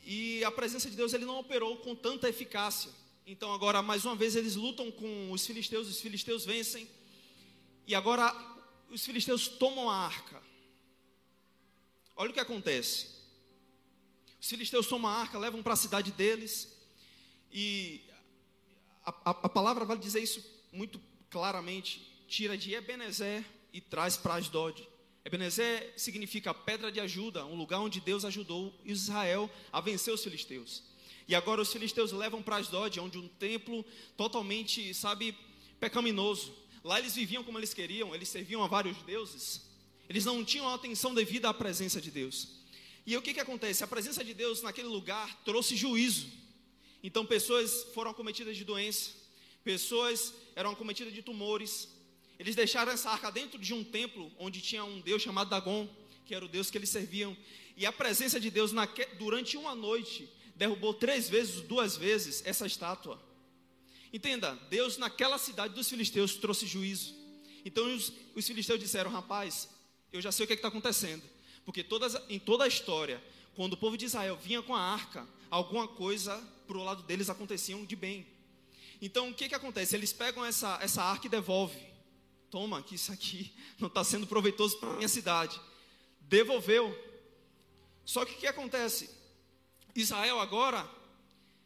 E 0.06 0.44
a 0.44 0.52
presença 0.52 0.90
de 0.90 0.96
Deus 0.96 1.14
ele 1.14 1.26
não 1.26 1.40
operou 1.40 1.78
com 1.78 1.96
tanta 1.96 2.30
eficácia. 2.30 2.92
Então 3.26 3.52
agora 3.54 3.82
mais 3.82 4.06
uma 4.06 4.16
vez 4.16 4.36
eles 4.36 4.56
lutam 4.56 4.92
com 4.92 5.32
os 5.32 5.46
filisteus, 5.46 5.88
os 5.88 6.00
filisteus 6.00 6.46
vencem. 6.46 6.88
E 7.88 7.94
agora 7.94 8.34
os 8.90 9.04
filisteus 9.04 9.48
tomam 9.48 9.90
a 9.90 9.96
arca. 9.96 10.42
Olha 12.16 12.30
o 12.30 12.34
que 12.34 12.40
acontece. 12.40 13.08
Os 14.40 14.48
filisteus 14.48 14.88
tomam 14.88 15.10
a 15.10 15.16
arca, 15.16 15.40
levam 15.40 15.62
para 15.64 15.74
a 15.74 15.78
cidade 15.78 16.12
deles. 16.12 16.72
E 17.52 18.05
a, 19.06 19.30
a, 19.30 19.50
palavra 19.50 19.86
vai 19.86 19.98
dizer 19.98 20.22
isso 20.22 20.44
muito 20.72 21.00
claramente. 21.30 22.12
Tira 22.28 22.58
de 22.58 22.74
Ebenezer 22.74 23.46
e 23.72 23.80
traz 23.80 24.18
para 24.18 24.36
Asdod. 24.36 24.88
Ebenezer 25.24 25.94
significa 25.96 26.54
pedra 26.54 26.91
de 26.91 27.00
ajuda, 27.00 27.46
um 27.46 27.56
lugar 27.56 27.80
onde 27.80 28.02
Deus 28.02 28.26
ajudou 28.26 28.74
Israel 28.84 29.50
a 29.72 29.80
vencer 29.80 30.13
os 30.13 30.24
filisteus. 30.24 30.84
E 31.28 31.36
agora 31.36 31.62
os 31.62 31.72
filisteus 31.72 32.12
levam 32.12 32.41
para 32.41 32.58
Asdod, 32.58 33.00
onde 33.00 33.18
um 33.18 33.28
templo 33.28 33.86
totalmente, 34.15 34.94
sabe, 34.94 35.36
pecaminoso. 35.80 36.54
Lá 36.84 37.00
eles 37.00 37.15
viviam 37.15 37.44
como 37.44 37.58
eles 37.58 37.74
queriam, 37.74 38.13
eles 38.13 38.30
serviam 38.30 38.63
a 38.63 38.68
vários 38.68 38.98
deuses. 39.04 39.62
Eles 40.08 40.26
não 40.26 40.44
tinham 40.46 40.70
atenção 40.70 41.13
devida 41.13 41.50
à 41.50 41.54
presença 41.54 42.00
de 42.00 42.12
Deus. 42.12 42.50
E 43.06 43.15
o 43.18 43.22
que, 43.22 43.34
que 43.34 43.39
acontece? 43.39 43.84
A 43.84 43.88
presença 43.88 44.24
de 44.24 44.34
Deus 44.34 44.62
naquele 44.62 44.88
lugar 44.88 45.44
trouxe 45.44 45.76
juízo. 45.76 46.28
Então, 47.06 47.24
pessoas 47.24 47.84
foram 47.94 48.10
acometidas 48.10 48.58
de 48.58 48.65
doença, 48.65 49.12
pessoas 49.63 50.34
eram 50.56 50.72
acometidas 50.72 51.13
de 51.13 51.22
tumores. 51.22 51.88
Eles 52.39 52.56
deixaram 52.56 52.91
essa 52.91 53.12
arca 53.12 53.32
dentro 53.32 53.60
de 53.60 53.76
um 53.76 53.84
templo 53.84 54.32
onde 54.39 54.60
tinha 54.60 54.84
um 54.84 55.00
Deus 55.02 55.22
chamado 55.22 55.52
Dagon, 55.52 55.88
que 56.26 56.34
era 56.34 56.44
o 56.44 56.48
Deus 56.48 56.72
que 56.72 56.80
eles 56.80 56.89
serviam. 56.89 57.38
E 57.78 57.86
a 57.86 57.91
presença 57.91 58.39
de 58.39 58.50
Deus, 58.50 58.72
naque, 58.72 59.06
durante 59.20 59.56
uma 59.56 59.76
noite, 59.76 60.28
derrubou 60.56 60.96
três 60.96 61.30
vezes, 61.30 61.62
duas 61.62 61.96
vezes, 61.96 62.41
essa 62.44 62.65
estátua. 62.65 63.22
Entenda, 64.12 64.56
Deus 64.72 64.98
naquela 64.98 65.38
cidade 65.38 65.76
dos 65.76 65.88
filisteus 65.88 66.34
trouxe 66.34 66.65
juízo. 66.65 67.13
Então 67.63 67.86
os, 67.96 68.12
os 68.34 68.48
filisteus 68.48 68.80
disseram: 68.80 69.12
Rapaz, 69.12 69.70
eu 70.12 70.20
já 70.20 70.32
sei 70.32 70.46
o 70.46 70.48
que 70.48 70.54
é 70.54 70.56
está 70.56 70.70
acontecendo. 70.70 71.22
Porque 71.63 71.84
todas, 71.84 72.18
em 72.28 72.39
toda 72.39 72.63
a 72.63 72.68
história, 72.68 73.24
quando 73.54 73.74
o 73.74 73.78
povo 73.78 73.96
de 73.96 74.06
Israel 74.06 74.39
vinha 74.41 74.63
com 74.63 74.76
a 74.76 74.82
arca, 74.82 75.28
alguma 75.52 75.88
coisa 75.88 76.55
para 76.65 76.78
o 76.78 76.84
lado 76.84 77.04
deles 77.04 77.30
acontecia 77.30 77.75
de 77.86 77.95
bem. 77.95 78.28
Então, 79.01 79.30
o 79.30 79.34
que, 79.34 79.49
que 79.49 79.56
acontece? 79.56 79.95
Eles 79.95 80.13
pegam 80.13 80.43
essa, 80.45 80.80
essa 80.82 81.04
arca 81.04 81.28
e 81.28 81.30
devolvem. 81.30 81.86
Toma, 82.49 82.82
que 82.82 82.95
isso 82.95 83.12
aqui 83.12 83.54
não 83.80 83.88
está 83.88 84.04
sendo 84.04 84.28
proveitoso 84.28 84.78
para 84.80 84.89
a 84.89 84.95
minha 84.95 85.08
cidade. 85.08 85.60
devolveu. 86.21 86.93
Só 88.04 88.23
que 88.23 88.34
o 88.34 88.38
que 88.38 88.47
acontece? 88.47 89.10
Israel 89.95 90.39
agora 90.39 90.89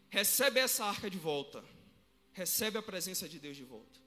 recebe 0.09 0.59
essa 0.59 0.85
arca 0.85 1.09
de 1.09 1.17
volta, 1.17 1.63
recebe 2.31 2.77
a 2.77 2.81
presença 2.81 3.27
de 3.27 3.39
Deus 3.39 3.55
de 3.55 3.63
volta. 3.63 3.99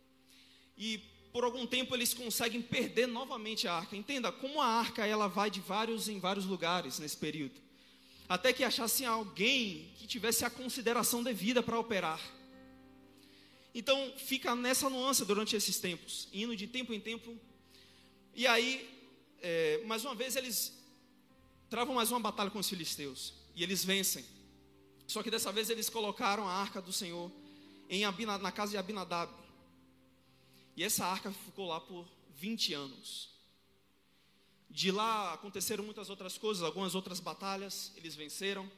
E 0.76 0.98
por 1.32 1.44
algum 1.44 1.66
tempo 1.66 1.94
eles 1.94 2.12
conseguem 2.12 2.60
perder 2.60 3.06
novamente 3.06 3.66
a 3.66 3.74
arca. 3.74 3.96
Entenda 3.96 4.30
como 4.30 4.60
a 4.60 4.66
arca 4.66 5.06
ela 5.06 5.28
vai 5.28 5.50
de 5.50 5.60
vários 5.60 6.08
em 6.08 6.18
vários 6.18 6.44
lugares 6.44 6.98
nesse 6.98 7.16
período, 7.16 7.60
até 8.32 8.50
que 8.50 8.64
achassem 8.64 9.06
alguém 9.06 9.92
que 9.98 10.06
tivesse 10.06 10.42
a 10.42 10.48
consideração 10.48 11.22
devida 11.22 11.62
para 11.62 11.78
operar. 11.78 12.18
Então 13.74 14.10
fica 14.16 14.54
nessa 14.54 14.88
nuance 14.88 15.22
durante 15.26 15.54
esses 15.54 15.78
tempos, 15.78 16.28
indo 16.32 16.56
de 16.56 16.66
tempo 16.66 16.94
em 16.94 17.00
tempo. 17.00 17.38
E 18.34 18.46
aí, 18.46 18.88
é, 19.42 19.82
mais 19.84 20.02
uma 20.02 20.14
vez 20.14 20.34
eles 20.34 20.72
travam 21.68 21.94
mais 21.94 22.10
uma 22.10 22.20
batalha 22.20 22.50
com 22.50 22.58
os 22.58 22.70
filisteus 22.70 23.34
e 23.54 23.62
eles 23.62 23.84
vencem. 23.84 24.24
Só 25.06 25.22
que 25.22 25.30
dessa 25.30 25.52
vez 25.52 25.68
eles 25.68 25.90
colocaram 25.90 26.48
a 26.48 26.52
arca 26.52 26.80
do 26.80 26.90
Senhor 26.90 27.30
em 27.86 28.06
Abina, 28.06 28.38
na 28.38 28.50
casa 28.50 28.70
de 28.72 28.78
Abinadab. 28.78 29.30
E 30.74 30.82
essa 30.82 31.04
arca 31.04 31.30
ficou 31.30 31.66
lá 31.68 31.82
por 31.82 32.08
20 32.36 32.72
anos. 32.72 33.28
De 34.72 34.90
lá 34.90 35.34
aconteceram 35.34 35.84
muitas 35.84 36.08
outras 36.08 36.38
coisas, 36.38 36.62
algumas 36.62 36.94
outras 36.94 37.20
batalhas, 37.20 37.92
eles 37.94 38.14
venceram. 38.14 38.70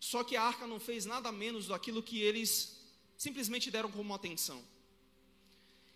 Só 0.00 0.24
que 0.24 0.34
a 0.36 0.42
arca 0.42 0.66
não 0.66 0.80
fez 0.80 1.06
nada 1.06 1.30
menos 1.30 1.66
do 1.66 1.74
aquilo 1.74 2.02
que 2.02 2.20
eles 2.20 2.76
simplesmente 3.16 3.70
deram 3.70 3.90
como 3.90 4.12
atenção. 4.12 4.60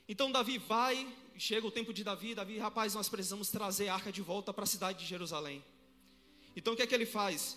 Então 0.09 0.31
Davi 0.31 0.59
vai, 0.59 1.13
chega 1.37 1.67
o 1.67 1.73
tempo 1.73 1.93
de 1.93 2.05
Davi, 2.05 2.37
Davi, 2.37 2.57
rapaz, 2.59 2.95
nós 2.95 3.09
precisamos 3.09 3.49
trazer 3.49 3.89
a 3.89 3.95
arca 3.95 4.13
de 4.13 4.23
volta 4.23 4.53
para 4.53 4.63
a 4.63 4.67
cidade 4.67 5.01
de 5.01 5.07
Jerusalém. 5.07 5.65
Então 6.55 6.75
o 6.75 6.77
que 6.77 6.83
é 6.83 6.87
que 6.87 6.95
ele 6.95 7.07
faz? 7.07 7.57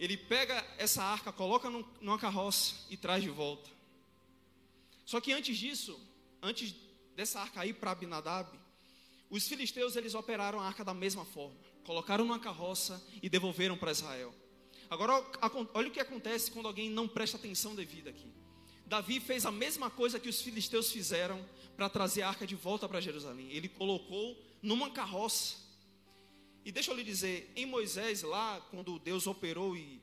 Ele 0.00 0.16
pega 0.16 0.66
essa 0.78 1.02
arca, 1.02 1.30
coloca 1.30 1.68
numa 2.00 2.18
carroça 2.18 2.74
e 2.88 2.96
traz 2.96 3.22
de 3.22 3.30
volta. 3.30 3.68
Só 5.04 5.20
que 5.20 5.32
antes 5.32 5.58
disso, 5.58 6.00
antes 6.40 6.74
dessa 7.14 7.40
arca 7.40 7.66
ir 7.66 7.74
para 7.74 7.90
Abinadab, 7.90 8.48
os 9.30 9.46
filisteus 9.46 9.96
eles 9.96 10.14
operaram 10.14 10.60
a 10.60 10.66
arca 10.66 10.84
da 10.84 10.94
mesma 10.94 11.24
forma. 11.24 11.56
Colocaram 11.84 12.24
numa 12.24 12.38
carroça 12.38 13.02
e 13.22 13.28
devolveram 13.28 13.76
para 13.76 13.90
Israel. 13.90 14.34
Agora, 14.88 15.22
olha 15.74 15.88
o 15.88 15.90
que 15.90 16.00
acontece 16.00 16.50
quando 16.50 16.66
alguém 16.66 16.88
não 16.88 17.06
presta 17.06 17.36
atenção 17.36 17.74
devida 17.74 18.08
aqui. 18.10 18.32
Davi 18.86 19.20
fez 19.20 19.44
a 19.44 19.50
mesma 19.50 19.90
coisa 19.90 20.18
que 20.18 20.30
os 20.30 20.40
filisteus 20.40 20.90
fizeram 20.90 21.44
para 21.76 21.90
trazer 21.90 22.22
a 22.22 22.28
arca 22.28 22.46
de 22.46 22.54
volta 22.54 22.88
para 22.88 23.00
Jerusalém. 23.00 23.50
Ele 23.52 23.68
colocou 23.68 24.36
numa 24.62 24.90
carroça. 24.90 25.56
E 26.64 26.72
deixa 26.72 26.90
eu 26.90 26.96
lhe 26.96 27.04
dizer, 27.04 27.52
em 27.54 27.66
Moisés, 27.66 28.22
lá, 28.22 28.60
quando 28.70 28.98
Deus 28.98 29.26
operou 29.26 29.76
e 29.76 30.00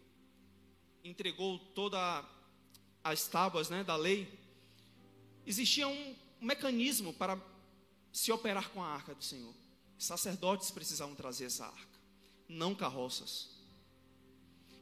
entregou 1.03 1.57
todas 1.57 2.23
as 3.03 3.27
tábuas 3.27 3.69
né, 3.69 3.83
da 3.83 3.95
lei, 3.95 4.27
existia 5.45 5.87
um 5.87 6.15
mecanismo 6.39 7.11
para 7.11 7.35
se 8.15 8.31
operar 8.31 8.69
com 8.69 8.81
a 8.81 8.87
arca 8.87 9.13
do 9.13 9.21
Senhor. 9.21 9.53
Sacerdotes 9.97 10.71
precisavam 10.71 11.13
trazer 11.13 11.45
essa 11.45 11.65
arca, 11.65 11.99
não 12.47 12.73
carroças. 12.73 13.49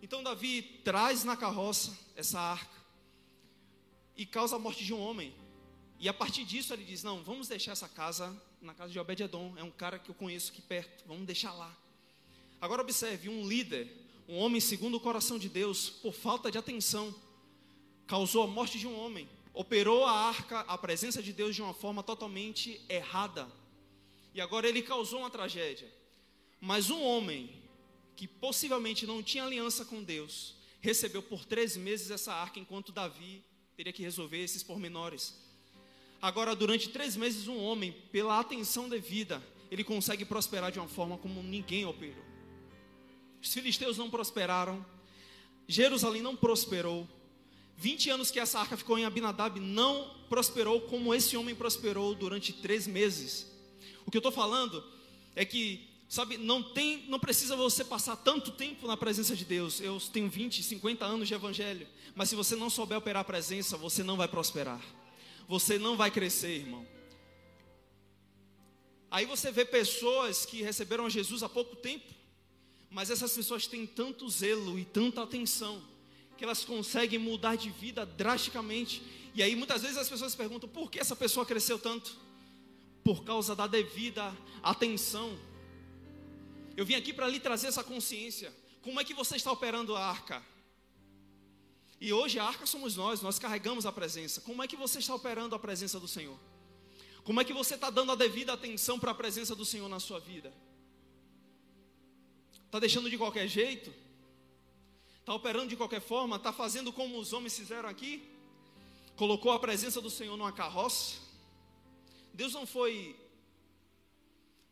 Então 0.04 0.22
Davi 0.22 0.62
traz 0.84 1.24
na 1.24 1.36
carroça 1.36 1.98
essa 2.16 2.40
arca 2.40 2.80
e 4.16 4.24
causa 4.24 4.56
a 4.56 4.60
morte 4.60 4.86
de 4.86 4.94
um 4.94 5.02
homem. 5.02 5.34
E 5.98 6.08
a 6.08 6.14
partir 6.14 6.46
disso 6.46 6.74
ele 6.74 6.84
diz: 6.84 7.02
Não, 7.02 7.24
vamos 7.24 7.48
deixar 7.48 7.72
essa 7.72 7.90
casa 7.90 8.40
na 8.62 8.76
casa 8.76 8.92
de 8.92 9.00
Obed-Edom. 9.00 9.58
É 9.58 9.64
um 9.64 9.72
cara 9.72 9.98
que 9.98 10.12
eu 10.12 10.16
conheço 10.16 10.52
aqui 10.52 10.62
perto, 10.62 11.04
vamos 11.08 11.26
deixar 11.26 11.54
lá. 11.54 11.76
Agora 12.62 12.84
observe: 12.84 13.30
um 13.30 13.48
líder, 13.48 13.92
um 14.28 14.38
homem 14.38 14.62
segundo 14.62 14.98
o 14.98 15.00
coração 15.00 15.40
de 15.40 15.50
Deus, 15.50 15.90
por 15.90 16.14
falta 16.14 16.52
de 16.52 16.60
atenção, 16.60 17.16
causou 18.06 18.44
a 18.44 18.48
morte 18.48 18.78
de 18.78 18.86
um 18.86 18.96
homem 18.96 19.28
operou 19.54 20.04
a 20.04 20.12
arca, 20.12 20.62
a 20.62 20.78
presença 20.78 21.22
de 21.22 21.32
Deus 21.32 21.56
de 21.56 21.62
uma 21.62 21.74
forma 21.74 22.02
totalmente 22.02 22.84
errada. 22.90 23.48
E 24.34 24.42
agora 24.42 24.68
ele 24.68 24.82
causou 24.82 25.20
uma 25.20 25.30
tragédia. 25.30 25.88
Mas 26.60 26.90
um 26.90 27.02
homem 27.04 27.62
que 28.16 28.28
possivelmente 28.28 29.06
não 29.06 29.22
tinha 29.22 29.44
aliança 29.44 29.86
com 29.86 30.04
Deus, 30.04 30.56
recebeu 30.82 31.22
por 31.22 31.46
três 31.46 31.78
meses 31.78 32.12
essa 32.12 32.34
arca, 32.34 32.60
enquanto 32.60 32.92
Davi 32.92 33.44
teria 33.76 33.94
que 33.94 34.04
resolver 34.04 34.42
esses 34.42 34.64
pormenores. 34.64 35.36
Agora, 36.22 36.56
durante 36.56 36.90
três 36.90 37.16
meses, 37.16 37.48
um 37.48 37.58
homem, 37.58 37.92
pela 38.12 38.40
atenção 38.40 38.88
devida, 38.88 39.44
ele 39.70 39.84
consegue 39.84 40.24
prosperar 40.24 40.72
de 40.72 40.80
uma 40.80 40.88
forma 40.88 41.18
como 41.18 41.44
ninguém 41.44 41.86
operou. 41.86 42.24
Os 43.42 43.54
filisteus 43.54 43.98
não 43.98 44.10
prosperaram, 44.10 44.86
Jerusalém 45.68 46.22
não 46.22 46.36
prosperou, 46.36 47.08
20 47.84 48.12
anos 48.12 48.32
que 48.32 48.40
essa 48.40 48.62
arca 48.62 48.78
ficou 48.78 48.98
em 48.98 49.04
Abinadab 49.04 49.60
não 49.60 50.10
prosperou 50.30 50.80
como 50.80 51.14
esse 51.14 51.36
homem 51.36 51.54
prosperou 51.54 52.16
durante 52.16 52.54
três 52.54 52.88
meses. 52.88 53.46
O 54.06 54.10
que 54.10 54.16
eu 54.16 54.20
estou 54.20 54.32
falando 54.32 54.82
é 55.36 55.44
que, 55.44 55.86
sabe, 56.08 56.38
não 56.38 56.64
tem, 56.64 57.04
não 57.10 57.20
precisa 57.20 57.58
você 57.58 57.84
passar 57.84 58.16
tanto 58.16 58.52
tempo 58.52 58.88
na 58.88 58.96
presença 58.96 59.36
de 59.36 59.44
Deus. 59.44 59.82
Eu 59.82 60.00
tenho 60.00 60.30
20, 60.30 60.64
50 60.64 61.04
anos 61.04 61.28
de 61.28 61.34
evangelho, 61.34 61.86
mas 62.16 62.30
se 62.30 62.36
você 62.36 62.56
não 62.56 62.70
souber 62.70 62.98
operar 62.98 63.20
a 63.20 63.26
presença, 63.26 63.76
você 63.76 64.02
não 64.02 64.16
vai 64.16 64.30
prosperar. 64.30 64.80
Você 65.50 65.78
não 65.78 65.98
vai 65.98 66.10
crescer, 66.10 66.60
irmão. 66.60 66.88
Aí 69.12 69.26
você 69.26 69.52
vê 69.52 69.66
pessoas 69.66 70.46
que 70.46 70.62
receberam 70.64 71.10
Jesus 71.10 71.44
há 71.44 71.50
pouco 71.50 71.76
tempo, 71.76 72.14
mas 72.90 73.10
essas 73.10 73.34
pessoas 73.34 73.68
têm 73.68 73.86
tanto 73.86 74.30
zelo 74.30 74.80
e 74.80 74.86
tanta 74.86 75.22
atenção 75.22 75.92
que 76.44 76.46
elas 76.46 76.66
conseguem 76.66 77.18
mudar 77.18 77.56
de 77.56 77.70
vida 77.70 78.06
drasticamente. 78.06 79.02
E 79.34 79.42
aí 79.42 79.56
muitas 79.56 79.82
vezes 79.82 79.96
as 79.96 80.10
pessoas 80.10 80.36
perguntam: 80.36 80.68
por 80.68 80.92
que 80.92 81.00
essa 81.00 81.16
pessoa 81.16 81.46
cresceu 81.46 81.80
tanto? 81.80 82.18
Por 83.02 83.24
causa 83.24 83.56
da 83.56 83.66
devida 83.66 84.36
atenção. 84.62 85.40
Eu 86.76 86.86
vim 86.86 86.96
aqui 86.96 87.14
para 87.14 87.30
lhe 87.30 87.40
trazer 87.40 87.68
essa 87.68 87.82
consciência. 87.82 88.54
Como 88.82 89.00
é 89.00 89.06
que 89.06 89.14
você 89.14 89.38
está 89.38 89.54
operando 89.54 89.96
a 89.96 90.06
arca? 90.06 90.44
E 92.02 92.12
hoje 92.12 92.38
a 92.38 92.44
arca 92.44 92.66
somos 92.66 92.98
nós, 92.98 93.22
nós 93.22 93.40
carregamos 93.40 93.86
a 93.86 93.92
presença. 93.94 94.42
Como 94.42 94.62
é 94.62 94.68
que 94.68 94.76
você 94.76 95.00
está 95.00 95.16
operando 95.16 95.56
a 95.56 95.60
presença 95.60 95.98
do 95.98 96.10
Senhor? 96.10 96.38
Como 97.24 97.40
é 97.40 97.46
que 97.46 97.54
você 97.54 97.76
está 97.76 97.90
dando 97.90 98.12
a 98.12 98.16
devida 98.16 98.52
atenção 98.52 99.00
para 99.00 99.12
a 99.12 99.16
presença 99.16 99.56
do 99.56 99.64
Senhor 99.64 99.88
na 99.88 100.02
sua 100.02 100.20
vida? 100.20 100.54
Está 102.66 102.80
deixando 102.80 103.10
de 103.10 103.18
qualquer 103.18 103.48
jeito? 103.48 104.03
Está 105.24 105.34
operando 105.34 105.70
de 105.70 105.78
qualquer 105.78 106.02
forma, 106.02 106.36
está 106.36 106.52
fazendo 106.52 106.92
como 106.92 107.18
os 107.18 107.32
homens 107.32 107.58
fizeram 107.58 107.88
aqui, 107.88 108.22
colocou 109.16 109.54
a 109.54 109.60
presença 109.60 110.02
do 110.02 110.10
Senhor 110.10 110.36
numa 110.36 110.52
carroça. 110.52 111.16
Deus 112.34 112.54
não 112.54 112.68
foi, 112.68 113.16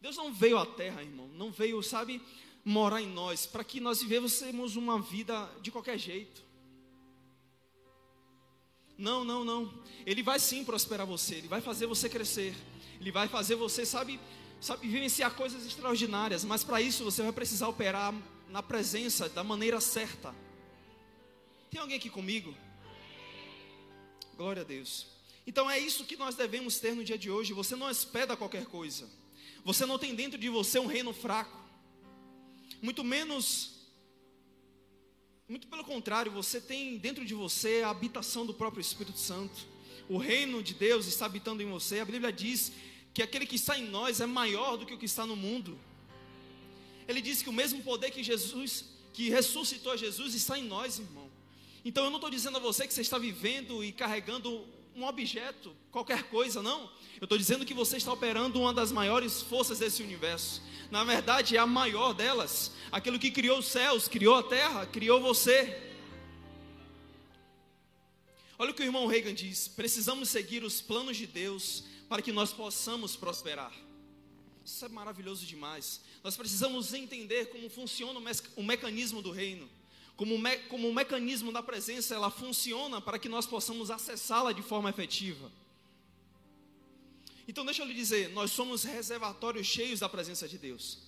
Deus 0.02 0.18
não 0.18 0.34
veio 0.34 0.58
à 0.58 0.66
terra, 0.66 1.02
irmão, 1.02 1.30
não 1.30 1.52
veio, 1.52 1.82
sabe, 1.82 2.22
morar 2.66 3.02
em 3.02 3.08
nós, 3.08 3.46
para 3.46 3.64
que 3.64 3.80
nós 3.80 4.02
vivêssemos 4.02 4.76
uma 4.76 5.00
vida 5.00 5.50
de 5.62 5.72
qualquer 5.72 5.98
jeito. 5.98 6.44
Não, 8.98 9.24
não, 9.24 9.46
não. 9.46 9.74
Ele 10.06 10.22
vai 10.22 10.38
sim 10.38 10.66
prosperar 10.66 11.08
você, 11.08 11.36
ele 11.36 11.48
vai 11.48 11.62
fazer 11.62 11.88
você 11.88 12.10
crescer, 12.10 12.54
ele 13.00 13.10
vai 13.10 13.30
fazer 13.30 13.56
você, 13.56 13.86
sabe, 13.86 14.20
sabe 14.60 14.86
vivenciar 14.86 15.34
coisas 15.34 15.66
extraordinárias, 15.66 16.44
mas 16.44 16.62
para 16.62 16.82
isso 16.82 17.06
você 17.06 17.24
vai 17.24 17.32
precisar 17.32 17.70
operar 17.70 18.14
na 18.52 18.62
presença 18.62 19.30
da 19.30 19.44
maneira 19.44 19.80
certa. 19.80 20.36
Tem 21.70 21.80
alguém 21.80 21.98
aqui 21.98 22.10
comigo? 22.10 22.54
Glória 24.36 24.62
a 24.62 24.66
Deus. 24.66 25.08
Então 25.48 25.72
é 25.72 25.80
isso 25.80 26.06
que 26.06 26.18
nós 26.18 26.36
devemos 26.36 26.80
ter 26.80 26.94
no 26.94 27.04
dia 27.04 27.18
de 27.18 27.32
hoje. 27.32 27.54
Você 27.54 27.76
não 27.76 27.90
espera 27.90 28.36
qualquer 28.36 28.66
coisa. 28.66 29.10
Você 29.64 29.86
não 29.86 29.98
tem 29.98 30.14
dentro 30.14 30.38
de 30.38 30.50
você 30.50 30.78
um 30.80 30.86
reino 30.86 31.14
fraco. 31.14 31.58
Muito 32.82 33.04
menos 33.04 33.82
muito 35.48 35.68
pelo 35.68 35.84
contrário, 35.84 36.32
você 36.32 36.62
tem 36.62 36.98
dentro 36.98 37.26
de 37.26 37.34
você 37.34 37.82
a 37.84 37.90
habitação 37.90 38.46
do 38.46 38.54
próprio 38.54 38.80
Espírito 38.80 39.20
Santo. 39.20 39.68
O 40.08 40.18
reino 40.18 40.64
de 40.64 40.74
Deus 40.74 41.08
está 41.08 41.26
habitando 41.26 41.62
em 41.62 41.70
você. 41.70 42.00
A 42.00 42.06
Bíblia 42.06 42.32
diz 42.32 42.72
que 43.14 43.22
aquele 43.22 43.46
que 43.46 43.58
está 43.58 43.78
em 43.78 43.86
nós 43.86 44.22
é 44.22 44.26
maior 44.26 44.78
do 44.78 44.86
que 44.86 44.94
o 44.94 44.98
que 44.98 45.06
está 45.06 45.26
no 45.26 45.36
mundo. 45.36 45.78
Ele 47.12 47.21
diz 47.21 47.41
que 47.41 47.50
o 47.50 47.54
mesmo 47.54 47.84
poder 47.84 48.10
que 48.10 48.24
Jesus, 48.24 48.86
que 49.13 49.30
ressuscitou 49.30 49.95
Jesus, 49.97 50.34
está 50.34 50.58
em 50.58 50.63
nós, 50.63 50.97
irmão. 50.97 51.30
Então 51.84 52.04
eu 52.04 52.10
não 52.10 52.17
estou 52.17 52.30
dizendo 52.30 52.58
a 52.58 52.60
você 52.60 52.88
que 52.88 52.93
você 52.93 53.02
está 53.02 53.17
vivendo 53.17 53.84
e 53.84 53.91
carregando 53.91 54.65
um 54.95 55.06
objeto, 55.06 55.76
qualquer 55.91 56.24
coisa, 56.24 56.62
não. 56.62 56.89
Eu 57.19 57.26
estou 57.26 57.38
dizendo 57.38 57.65
que 57.65 57.74
você 57.74 57.97
está 57.97 58.12
operando 58.12 58.60
uma 58.60 58.74
das 58.74 58.91
maiores 58.91 59.41
forças 59.41 59.80
desse 59.80 60.02
universo. 60.02 60.62
Na 60.89 61.04
verdade, 61.04 61.56
é 61.56 61.60
a 61.60 61.65
maior 61.65 62.13
delas. 62.13 62.71
Aquilo 62.91 63.19
que 63.19 63.32
criou 63.32 63.60
os 63.60 63.67
céus, 63.67 64.08
criou 64.08 64.36
a 64.36 64.43
terra, 64.43 64.86
criou 64.86 65.21
você. 65.21 65.91
Olha 68.58 68.71
o 68.71 68.74
que 68.74 68.84
o 68.84 68.86
irmão 68.86 69.08
Reagan 69.08 69.34
diz: 69.34 69.67
precisamos 69.67 70.30
seguir 70.30 70.63
os 70.63 70.82
planos 70.82 71.17
de 71.17 71.26
Deus 71.26 71.84
para 72.08 72.21
que 72.21 72.32
nós 72.32 72.52
possamos 72.52 73.15
prosperar. 73.15 73.71
Isso 74.72 74.86
é 74.86 74.90
maravilhoso 74.90 75.46
demais. 75.46 76.02
Nós 76.24 76.36
precisamos 76.36 76.94
entender 76.94 77.48
como 77.48 77.70
funciona 77.70 78.18
o, 78.18 78.22
me 78.22 78.32
o 78.56 78.64
mecanismo 78.64 79.22
do 79.22 79.32
reino. 79.32 79.70
Como, 80.16 80.38
me 80.38 80.58
como 80.70 80.90
o 80.90 80.94
mecanismo 80.94 81.52
da 81.52 81.62
presença 81.62 82.16
ela 82.16 82.30
funciona 82.30 83.02
para 83.02 83.20
que 83.20 83.28
nós 83.28 83.46
possamos 83.46 83.92
acessá-la 83.92 84.52
de 84.52 84.62
forma 84.62 84.90
efetiva. 84.90 85.52
Então, 87.48 87.66
deixa 87.66 87.82
eu 87.82 87.88
lhe 87.88 87.94
dizer: 87.94 88.30
nós 88.30 88.52
somos 88.52 88.84
reservatórios 88.84 89.68
cheios 89.68 90.00
da 90.00 90.08
presença 90.08 90.48
de 90.48 90.58
Deus. 90.58 91.00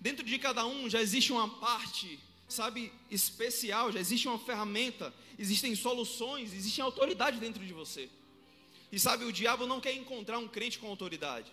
Dentro 0.00 0.24
de 0.24 0.38
cada 0.38 0.66
um 0.66 0.88
já 0.88 1.00
existe 1.00 1.32
uma 1.32 1.48
parte, 1.48 2.18
sabe, 2.48 2.92
especial, 3.10 3.92
já 3.92 4.00
existe 4.00 4.26
uma 4.28 4.38
ferramenta, 4.38 5.14
existem 5.38 5.74
soluções, 5.74 6.52
existe 6.52 6.80
autoridade 6.80 7.38
dentro 7.38 7.64
de 7.64 7.72
você. 7.72 8.08
E 8.90 8.98
sabe, 8.98 9.24
o 9.24 9.32
diabo 9.32 9.66
não 9.66 9.80
quer 9.80 9.94
encontrar 9.94 10.38
um 10.38 10.48
crente 10.48 10.78
com 10.78 10.88
autoridade. 10.88 11.50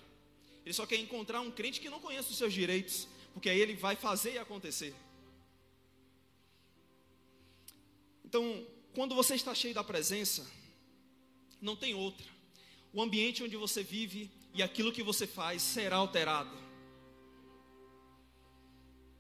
Ele 0.66 0.74
só 0.74 0.86
quer 0.86 0.98
encontrar 0.98 1.42
um 1.42 1.52
crente 1.52 1.82
que 1.82 1.90
não 1.90 2.00
conhece 2.00 2.32
os 2.32 2.38
seus 2.38 2.54
direitos, 2.54 3.08
porque 3.34 3.50
aí 3.50 3.60
ele 3.60 3.76
vai 3.76 3.96
fazer 3.96 4.34
e 4.34 4.38
acontecer. 4.38 4.94
Então, 8.24 8.66
quando 8.94 9.14
você 9.14 9.36
está 9.36 9.54
cheio 9.54 9.74
da 9.74 9.84
presença, 9.84 10.50
não 11.62 11.76
tem 11.76 11.94
outra. 11.94 12.26
O 12.92 13.02
ambiente 13.02 13.44
onde 13.44 13.56
você 13.58 13.84
vive 13.84 14.30
e 14.54 14.62
aquilo 14.62 14.92
que 14.92 15.04
você 15.04 15.26
faz 15.26 15.62
será 15.62 15.98
alterado. 15.98 16.56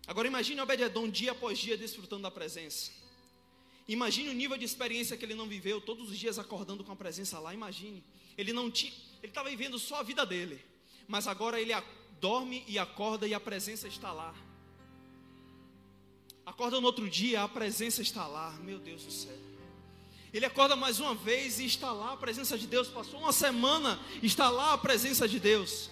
Agora 0.06 0.28
imagine 0.28 0.60
Obed-Edom 0.62 1.10
dia 1.10 1.32
após 1.32 1.58
dia 1.58 1.78
desfrutando 1.78 2.24
da 2.24 2.32
presença. 2.32 2.92
Imagine 3.88 4.30
o 4.30 4.34
nível 4.34 4.58
de 4.58 4.66
experiência 4.66 5.18
que 5.18 5.26
ele 5.26 5.36
não 5.36 5.48
viveu, 5.48 5.82
todos 5.82 6.10
os 6.10 6.18
dias 6.18 6.40
acordando 6.40 6.84
com 6.84 6.92
a 6.92 6.96
presença 6.96 7.40
lá. 7.40 7.54
Imagine. 7.54 8.04
Ele 8.38 8.54
não 8.54 8.72
tinha, 8.72 8.94
ele 9.22 9.32
estava 9.32 9.50
vivendo 9.50 9.78
só 9.78 9.98
a 9.98 10.04
vida 10.04 10.26
dele, 10.26 10.60
mas 11.08 11.28
agora 11.28 11.60
ele 11.60 11.74
dorme 12.20 12.64
e 12.68 12.80
acorda 12.80 13.28
e 13.28 13.34
a 13.34 13.40
presença 13.40 13.88
está 13.88 14.12
lá. 14.12 14.34
Acorda 16.46 16.80
no 16.80 16.88
outro 16.88 17.10
dia, 17.10 17.42
a 17.42 17.50
presença 17.50 18.02
está 18.02 18.28
lá. 18.28 18.52
Meu 18.64 18.80
Deus 18.80 19.04
do 19.04 19.12
céu. 19.12 19.38
Ele 20.34 20.46
acorda 20.46 20.76
mais 20.76 21.00
uma 21.00 21.14
vez 21.14 21.60
e 21.60 21.66
está 21.66 21.92
lá 21.92 22.14
a 22.14 22.18
presença 22.18 22.58
de 22.58 22.66
Deus. 22.66 22.88
Passou 22.88 23.20
uma 23.20 23.32
semana, 23.32 24.00
está 24.22 24.50
lá 24.50 24.74
a 24.74 24.78
presença 24.78 25.28
de 25.28 25.40
Deus. 25.40 25.90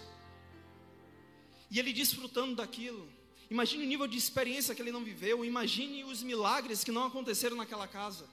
E 1.69 1.79
ele 1.79 1.93
desfrutando 1.93 2.55
daquilo. 2.55 3.07
Imagine 3.49 3.83
o 3.83 3.87
nível 3.87 4.07
de 4.07 4.17
experiência 4.17 4.73
que 4.73 4.81
ele 4.81 4.91
não 4.91 5.03
viveu. 5.03 5.45
Imagine 5.45 6.03
os 6.03 6.23
milagres 6.23 6.83
que 6.83 6.91
não 6.91 7.05
aconteceram 7.05 7.55
naquela 7.55 7.87
casa. 7.87 8.27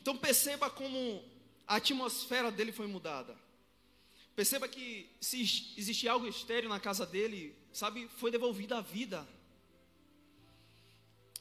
Então 0.00 0.16
perceba 0.16 0.70
como 0.70 1.24
a 1.66 1.76
atmosfera 1.76 2.50
dele 2.50 2.72
foi 2.72 2.86
mudada. 2.86 3.36
Perceba 4.36 4.68
que 4.68 5.08
se 5.18 5.40
existe 5.40 6.06
algo 6.06 6.28
estéreo 6.28 6.68
na 6.68 6.78
casa 6.78 7.06
dele, 7.06 7.56
sabe, 7.72 8.06
foi 8.18 8.30
devolvida 8.30 8.76
a 8.76 8.82
vida. 8.82 9.26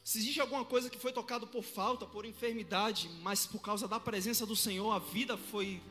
Se 0.02 0.18
existe 0.20 0.40
alguma 0.40 0.64
coisa 0.64 0.90
que 0.90 0.98
foi 0.98 1.12
tocado 1.12 1.46
por 1.46 1.62
falta, 1.62 2.06
por 2.06 2.26
enfermidade, 2.26 3.10
mas 3.22 3.46
por 3.46 3.60
causa 3.60 3.86
da 3.86 4.00
presença 4.00 4.46
do 4.46 4.56
Senhor, 4.56 4.90
a 4.92 5.00
vida 5.00 5.36
foi 5.36 5.82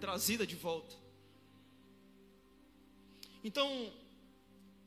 trazida 0.00 0.44
de 0.44 0.56
volta. 0.56 0.96
Então, 3.44 3.92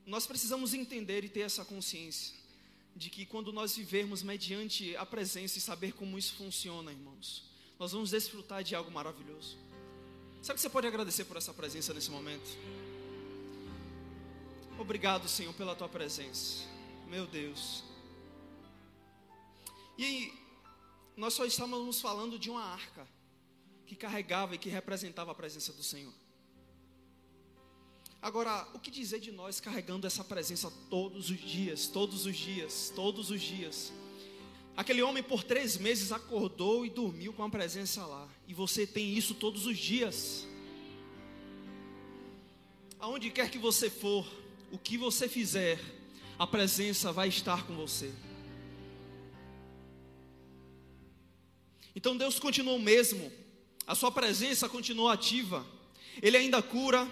nós 0.05 0.27
precisamos 0.27 0.73
entender 0.73 1.23
e 1.23 1.29
ter 1.29 1.41
essa 1.41 1.63
consciência 1.63 2.35
de 2.93 3.09
que 3.09 3.25
quando 3.25 3.53
nós 3.53 3.77
vivermos 3.77 4.21
mediante 4.23 4.93
a 4.97 5.05
presença 5.05 5.57
e 5.57 5.61
saber 5.61 5.93
como 5.93 6.17
isso 6.17 6.35
funciona, 6.35 6.91
irmãos, 6.91 7.45
nós 7.79 7.93
vamos 7.93 8.11
desfrutar 8.11 8.61
de 8.61 8.75
algo 8.75 8.91
maravilhoso. 8.91 9.57
Sabe 10.45 10.57
que 10.57 10.61
você 10.61 10.69
pode 10.69 10.85
agradecer 10.85 11.25
por 11.25 11.37
essa 11.37 11.51
presença 11.51 11.91
nesse 11.91 12.11
momento? 12.11 12.47
Obrigado, 14.77 15.27
Senhor, 15.27 15.51
pela 15.55 15.75
tua 15.75 15.89
presença. 15.89 16.65
Meu 17.07 17.25
Deus. 17.25 17.83
E 19.97 20.31
nós 21.17 21.33
só 21.33 21.45
estávamos 21.45 21.99
falando 21.99 22.37
de 22.37 22.51
uma 22.51 22.63
arca 22.63 23.07
que 23.87 23.95
carregava 23.95 24.53
e 24.53 24.59
que 24.59 24.69
representava 24.69 25.31
a 25.31 25.33
presença 25.33 25.73
do 25.73 25.81
Senhor. 25.81 26.13
Agora, 28.21 28.69
o 28.75 28.79
que 28.79 28.91
dizer 28.91 29.19
de 29.19 29.31
nós 29.31 29.59
carregando 29.59 30.05
essa 30.05 30.23
presença 30.23 30.69
todos 30.91 31.31
os 31.31 31.39
dias, 31.39 31.87
todos 31.87 32.27
os 32.27 32.37
dias, 32.37 32.93
todos 32.95 33.31
os 33.31 33.41
dias? 33.41 33.91
Aquele 34.77 35.01
homem 35.01 35.23
por 35.23 35.43
três 35.43 35.77
meses 35.77 36.11
acordou 36.11 36.85
e 36.85 36.89
dormiu 36.89 37.31
com 37.31 37.43
a 37.43 37.49
presença 37.49 38.05
lá, 38.05 38.27
e 38.47 38.53
você 38.53 38.85
tem 38.85 39.13
isso 39.13 39.33
todos 39.33 39.65
os 39.65 39.77
dias. 39.77 40.45
Aonde 42.99 43.29
quer 43.29 43.49
que 43.49 43.57
você 43.57 43.89
for, 43.89 44.25
o 44.71 44.77
que 44.77 44.97
você 44.97 45.29
fizer, 45.29 45.79
a 46.37 46.45
presença 46.45 47.11
vai 47.11 47.29
estar 47.29 47.65
com 47.65 47.75
você. 47.75 48.11
Então 51.95 52.17
Deus 52.17 52.39
continuou 52.39 52.77
mesmo, 52.77 53.31
a 53.87 53.95
sua 53.95 54.11
presença 54.11 54.67
continuou 54.67 55.07
ativa, 55.07 55.65
Ele 56.21 56.35
ainda 56.35 56.61
cura, 56.61 57.09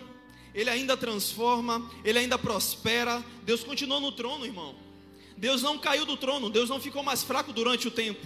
ele 0.53 0.69
ainda 0.69 0.95
transforma, 0.95 1.89
ele 2.05 2.19
ainda 2.19 2.37
prospera. 2.37 3.23
Deus 3.43 3.63
continuou 3.63 3.99
no 3.99 4.11
trono, 4.11 4.45
irmão. 4.45 4.75
Deus 5.37 5.61
não 5.61 5.77
caiu 5.77 6.05
do 6.05 6.15
trono, 6.15 6.49
Deus 6.49 6.69
não 6.69 6.79
ficou 6.79 7.03
mais 7.03 7.23
fraco 7.23 7.51
durante 7.51 7.87
o 7.87 7.91
tempo. 7.91 8.25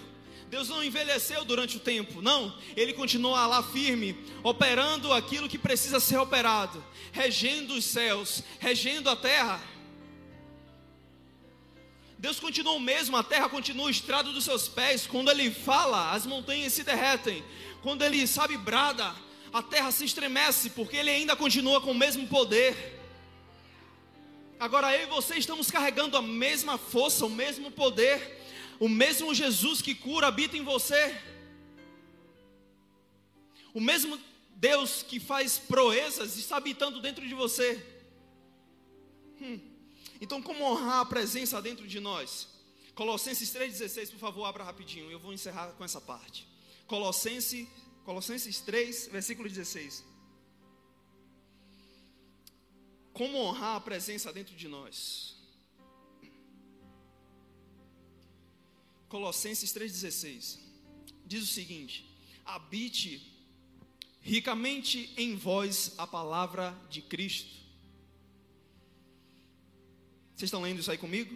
Deus 0.50 0.70
não 0.70 0.84
envelheceu 0.84 1.44
durante 1.44 1.78
o 1.78 1.80
tempo, 1.80 2.22
não. 2.22 2.58
Ele 2.76 2.94
continua 2.94 3.46
lá 3.48 3.62
firme, 3.62 4.16
operando 4.44 5.12
aquilo 5.12 5.50
que 5.50 5.58
precisa 5.58 6.00
ser 6.00 6.18
operado, 6.18 6.84
regendo 7.12 7.74
os 7.74 7.84
céus, 7.84 8.44
regendo 8.60 9.10
a 9.10 9.16
terra. 9.16 9.62
Deus 12.18 12.40
continua 12.40 12.74
o 12.74 12.80
mesmo, 12.80 13.16
a 13.16 13.24
terra 13.24 13.48
continua 13.50 13.88
o 13.88 13.90
estrado 13.90 14.34
dos 14.34 14.46
seus 14.46 14.68
pés. 14.68 15.06
Quando 15.06 15.30
Ele 15.30 15.52
fala, 15.52 16.12
as 16.12 16.26
montanhas 16.26 16.74
se 16.74 16.84
derretem. 16.84 17.44
Quando 17.84 18.04
Ele, 18.04 18.26
sabe, 18.26 18.58
brada, 18.58 19.14
a 19.54 19.62
terra 19.62 19.92
se 19.92 20.06
estremece, 20.06 20.72
porque 20.72 20.96
Ele 20.96 21.12
ainda 21.12 21.36
continua 21.36 21.82
com 21.82 21.92
o 21.92 21.96
mesmo 21.96 22.26
poder. 22.28 22.97
Agora 24.60 24.96
eu 24.96 25.04
e 25.04 25.06
você 25.06 25.36
estamos 25.36 25.70
carregando 25.70 26.18
a 26.18 26.22
mesma 26.22 26.78
força, 26.78 27.26
o 27.26 27.30
mesmo 27.30 27.72
poder, 27.72 28.42
o 28.80 28.90
mesmo 28.90 29.34
Jesus 29.34 29.82
que 29.82 29.94
cura 29.94 30.28
habita 30.28 30.58
em 30.58 30.64
você, 30.64 31.16
o 33.74 33.80
mesmo 33.80 34.20
Deus 34.56 35.04
que 35.04 35.20
faz 35.20 35.58
proezas 35.60 36.38
está 36.38 36.58
habitando 36.58 37.00
dentro 37.00 37.28
de 37.28 37.34
você. 37.34 37.84
Hum. 39.40 39.60
Então, 40.20 40.42
como 40.42 40.64
honrar 40.64 41.02
a 41.02 41.06
presença 41.06 41.62
dentro 41.62 41.88
de 41.88 42.00
nós? 42.00 42.48
Colossenses 42.96 43.54
3,16, 43.54 44.10
por 44.12 44.20
favor, 44.20 44.46
abra 44.46 44.64
rapidinho, 44.64 45.12
eu 45.12 45.20
vou 45.20 45.32
encerrar 45.32 45.68
com 45.74 45.84
essa 45.84 46.02
parte. 46.02 46.48
Colossenses 46.88 47.68
Colossenses 48.08 48.62
3, 48.62 49.10
versículo 49.12 49.50
16. 49.50 50.02
Como 53.18 53.40
honrar 53.40 53.78
a 53.78 53.82
presença 53.82 54.32
dentro 54.32 54.56
de 54.56 54.68
nós? 54.68 55.36
Colossenses 59.10 59.74
3,16 59.74 60.60
diz 61.26 61.42
o 61.42 61.48
seguinte: 61.48 62.08
habite 62.46 63.34
ricamente 64.22 65.12
em 65.18 65.36
vós 65.36 65.96
a 65.98 66.06
palavra 66.06 66.80
de 66.92 67.02
Cristo. 67.02 67.56
Vocês 70.36 70.50
estão 70.50 70.62
lendo 70.62 70.80
isso 70.80 70.92
aí 70.92 70.98
comigo? 71.00 71.36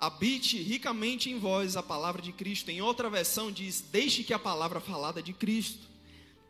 habite 0.00 0.60
ricamente 0.60 1.30
em 1.30 1.38
vós 1.38 1.76
a 1.76 1.82
palavra 1.82 2.20
de 2.20 2.32
Cristo. 2.32 2.72
Em 2.72 2.82
outra 2.82 3.08
versão 3.08 3.52
diz: 3.52 3.80
deixe 3.80 4.24
que 4.24 4.34
a 4.34 4.38
palavra 4.38 4.80
falada 4.80 5.22
de 5.22 5.32
Cristo 5.32 5.86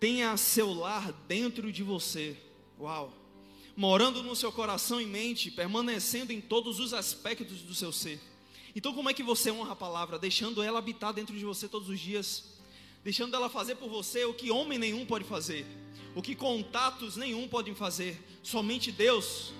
tenha 0.01 0.35
seu 0.38 0.73
lar 0.73 1.12
dentro 1.29 1.71
de 1.71 1.83
você. 1.83 2.35
Uau! 2.81 3.22
Morando 3.77 4.23
no 4.23 4.37
seu 4.37 4.53
coração 4.53 5.01
e 5.01 5.07
mente, 5.07 5.51
permanecendo 5.51 6.33
em 6.33 6.41
todos 6.41 6.79
os 6.79 6.93
aspectos 6.93 7.63
do 7.63 7.75
seu 7.75 7.93
ser. 7.93 8.21
Então, 8.75 8.95
como 8.95 9.09
é 9.11 9.15
que 9.15 9.23
você 9.23 9.51
honra 9.51 9.73
a 9.73 9.77
palavra? 9.77 10.19
Deixando 10.19 10.63
ela 10.63 10.79
habitar 10.79 11.13
dentro 11.13 11.37
de 11.37 11.45
você 11.45 11.69
todos 11.69 11.89
os 11.89 12.01
dias, 12.01 12.45
deixando 13.05 13.35
ela 13.35 13.49
fazer 13.49 13.75
por 13.77 13.89
você 13.89 14.25
o 14.25 14.35
que 14.35 14.51
homem 14.51 14.79
nenhum 14.79 15.05
pode 15.05 15.25
fazer, 15.25 15.67
o 16.15 16.23
que 16.23 16.35
contatos 16.35 17.17
nenhum 17.17 17.49
podem 17.49 17.75
fazer, 17.75 18.23
somente 18.43 18.93
Deus 18.93 19.53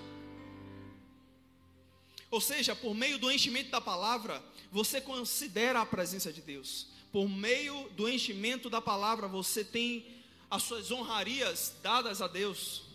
ou 2.33 2.41
seja, 2.41 2.75
por 2.75 2.95
meio 2.95 3.19
do 3.19 3.31
enchimento 3.31 3.69
da 3.69 3.79
palavra, 3.79 4.43
você 4.71 4.99
considera 4.99 5.81
a 5.81 5.85
presença 5.85 6.33
de 6.33 6.41
Deus. 6.41 6.87
Por 7.11 7.29
meio 7.29 7.87
do 7.89 8.09
enchimento 8.09 8.71
da 8.71 8.81
palavra, 8.81 9.27
você 9.27 9.63
tem 9.63 10.03
as 10.49 10.63
suas 10.63 10.89
honrarias 10.89 11.75
dadas 11.83 12.23
a 12.23 12.27
Deus. 12.27 12.85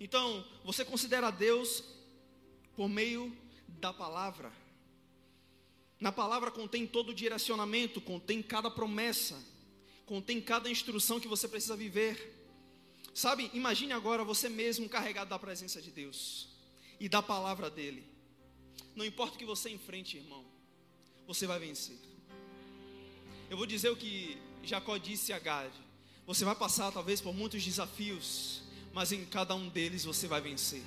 Então, 0.00 0.42
você 0.64 0.82
considera 0.82 1.30
Deus 1.30 1.84
por 2.74 2.88
meio 2.88 3.36
da 3.68 3.92
palavra. 3.92 4.50
Na 6.00 6.10
palavra 6.10 6.50
contém 6.50 6.86
todo 6.86 7.10
o 7.10 7.14
direcionamento, 7.14 8.00
contém 8.00 8.42
cada 8.42 8.70
promessa, 8.70 9.38
contém 10.06 10.40
cada 10.40 10.70
instrução 10.70 11.20
que 11.20 11.28
você 11.28 11.46
precisa 11.46 11.76
viver. 11.76 12.38
Sabe, 13.12 13.50
imagine 13.52 13.92
agora 13.92 14.24
você 14.24 14.48
mesmo 14.48 14.88
carregado 14.88 15.28
da 15.28 15.38
presença 15.38 15.82
de 15.82 15.90
Deus 15.90 16.48
e 16.98 17.06
da 17.06 17.20
palavra 17.20 17.68
dele. 17.68 18.02
Não 18.96 19.04
importa 19.04 19.34
o 19.34 19.38
que 19.38 19.44
você 19.44 19.68
enfrente, 19.68 20.16
irmão, 20.16 20.44
você 21.26 21.46
vai 21.46 21.58
vencer. 21.58 21.98
Eu 23.50 23.58
vou 23.58 23.66
dizer 23.66 23.90
o 23.90 23.96
que 23.96 24.38
Jacó 24.62 24.96
disse 24.96 25.34
a 25.34 25.38
Gade. 25.38 25.78
Você 26.26 26.44
vai 26.44 26.54
passar 26.54 26.90
talvez 26.92 27.20
por 27.20 27.34
muitos 27.34 27.62
desafios, 27.62 28.62
mas 28.92 29.12
em 29.12 29.24
cada 29.24 29.54
um 29.54 29.68
deles 29.68 30.04
você 30.04 30.26
vai 30.26 30.40
vencer. 30.40 30.82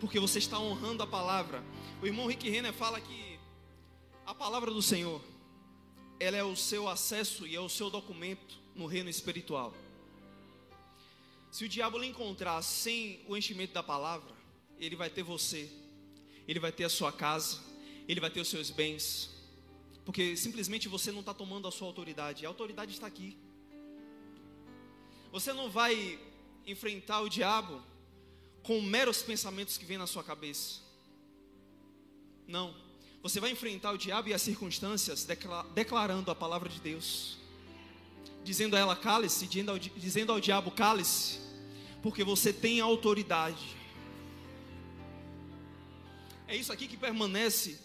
Porque 0.00 0.20
você 0.20 0.38
está 0.38 0.58
honrando 0.58 1.02
a 1.02 1.06
palavra. 1.06 1.62
O 2.02 2.06
irmão 2.06 2.26
Rick 2.26 2.48
Renner 2.48 2.72
fala 2.72 3.00
que 3.00 3.38
a 4.24 4.34
palavra 4.34 4.70
do 4.70 4.82
Senhor, 4.82 5.22
ela 6.18 6.36
é 6.36 6.42
o 6.42 6.56
seu 6.56 6.88
acesso 6.88 7.46
e 7.46 7.54
é 7.54 7.60
o 7.60 7.68
seu 7.68 7.88
documento 7.88 8.58
no 8.74 8.86
reino 8.86 9.08
espiritual. 9.08 9.72
Se 11.50 11.64
o 11.64 11.68
diabo 11.68 11.96
lhe 11.96 12.06
encontrar 12.06 12.60
sem 12.62 13.20
o 13.26 13.36
enchimento 13.36 13.72
da 13.72 13.82
palavra, 13.82 14.34
ele 14.78 14.96
vai 14.96 15.08
ter 15.08 15.22
você, 15.22 15.70
ele 16.46 16.60
vai 16.60 16.70
ter 16.70 16.84
a 16.84 16.88
sua 16.88 17.10
casa, 17.10 17.60
ele 18.06 18.20
vai 18.20 18.30
ter 18.30 18.40
os 18.40 18.48
seus 18.48 18.70
bens, 18.70 19.30
porque 20.04 20.36
simplesmente 20.36 20.88
você 20.88 21.10
não 21.10 21.20
está 21.20 21.32
tomando 21.32 21.66
a 21.66 21.70
sua 21.70 21.86
autoridade, 21.86 22.44
a 22.44 22.48
autoridade 22.48 22.92
está 22.92 23.06
aqui. 23.06 23.38
Você 25.32 25.52
não 25.52 25.70
vai 25.70 26.18
enfrentar 26.66 27.20
o 27.20 27.28
diabo 27.28 27.82
com 28.62 28.80
meros 28.82 29.22
pensamentos 29.22 29.78
que 29.78 29.84
vêm 29.84 29.96
na 29.96 30.06
sua 30.06 30.24
cabeça. 30.24 30.80
Não. 32.46 32.74
Você 33.22 33.40
vai 33.40 33.50
enfrentar 33.50 33.92
o 33.92 33.98
diabo 33.98 34.28
e 34.28 34.34
as 34.34 34.42
circunstâncias 34.42 35.26
declarando 35.74 36.30
a 36.30 36.34
palavra 36.34 36.68
de 36.68 36.80
Deus. 36.80 37.38
Dizendo 38.44 38.76
a 38.76 38.78
ela 38.78 38.96
cale-se, 38.96 39.46
dizendo 39.46 39.70
ao, 39.70 39.78
dizendo 39.78 40.32
ao 40.32 40.40
diabo 40.40 40.70
cale-se, 40.70 41.38
porque 42.02 42.22
você 42.22 42.52
tem 42.52 42.80
autoridade. 42.80 43.76
É 46.46 46.54
isso 46.54 46.72
aqui 46.72 46.86
que 46.86 46.96
permanece, 46.96 47.78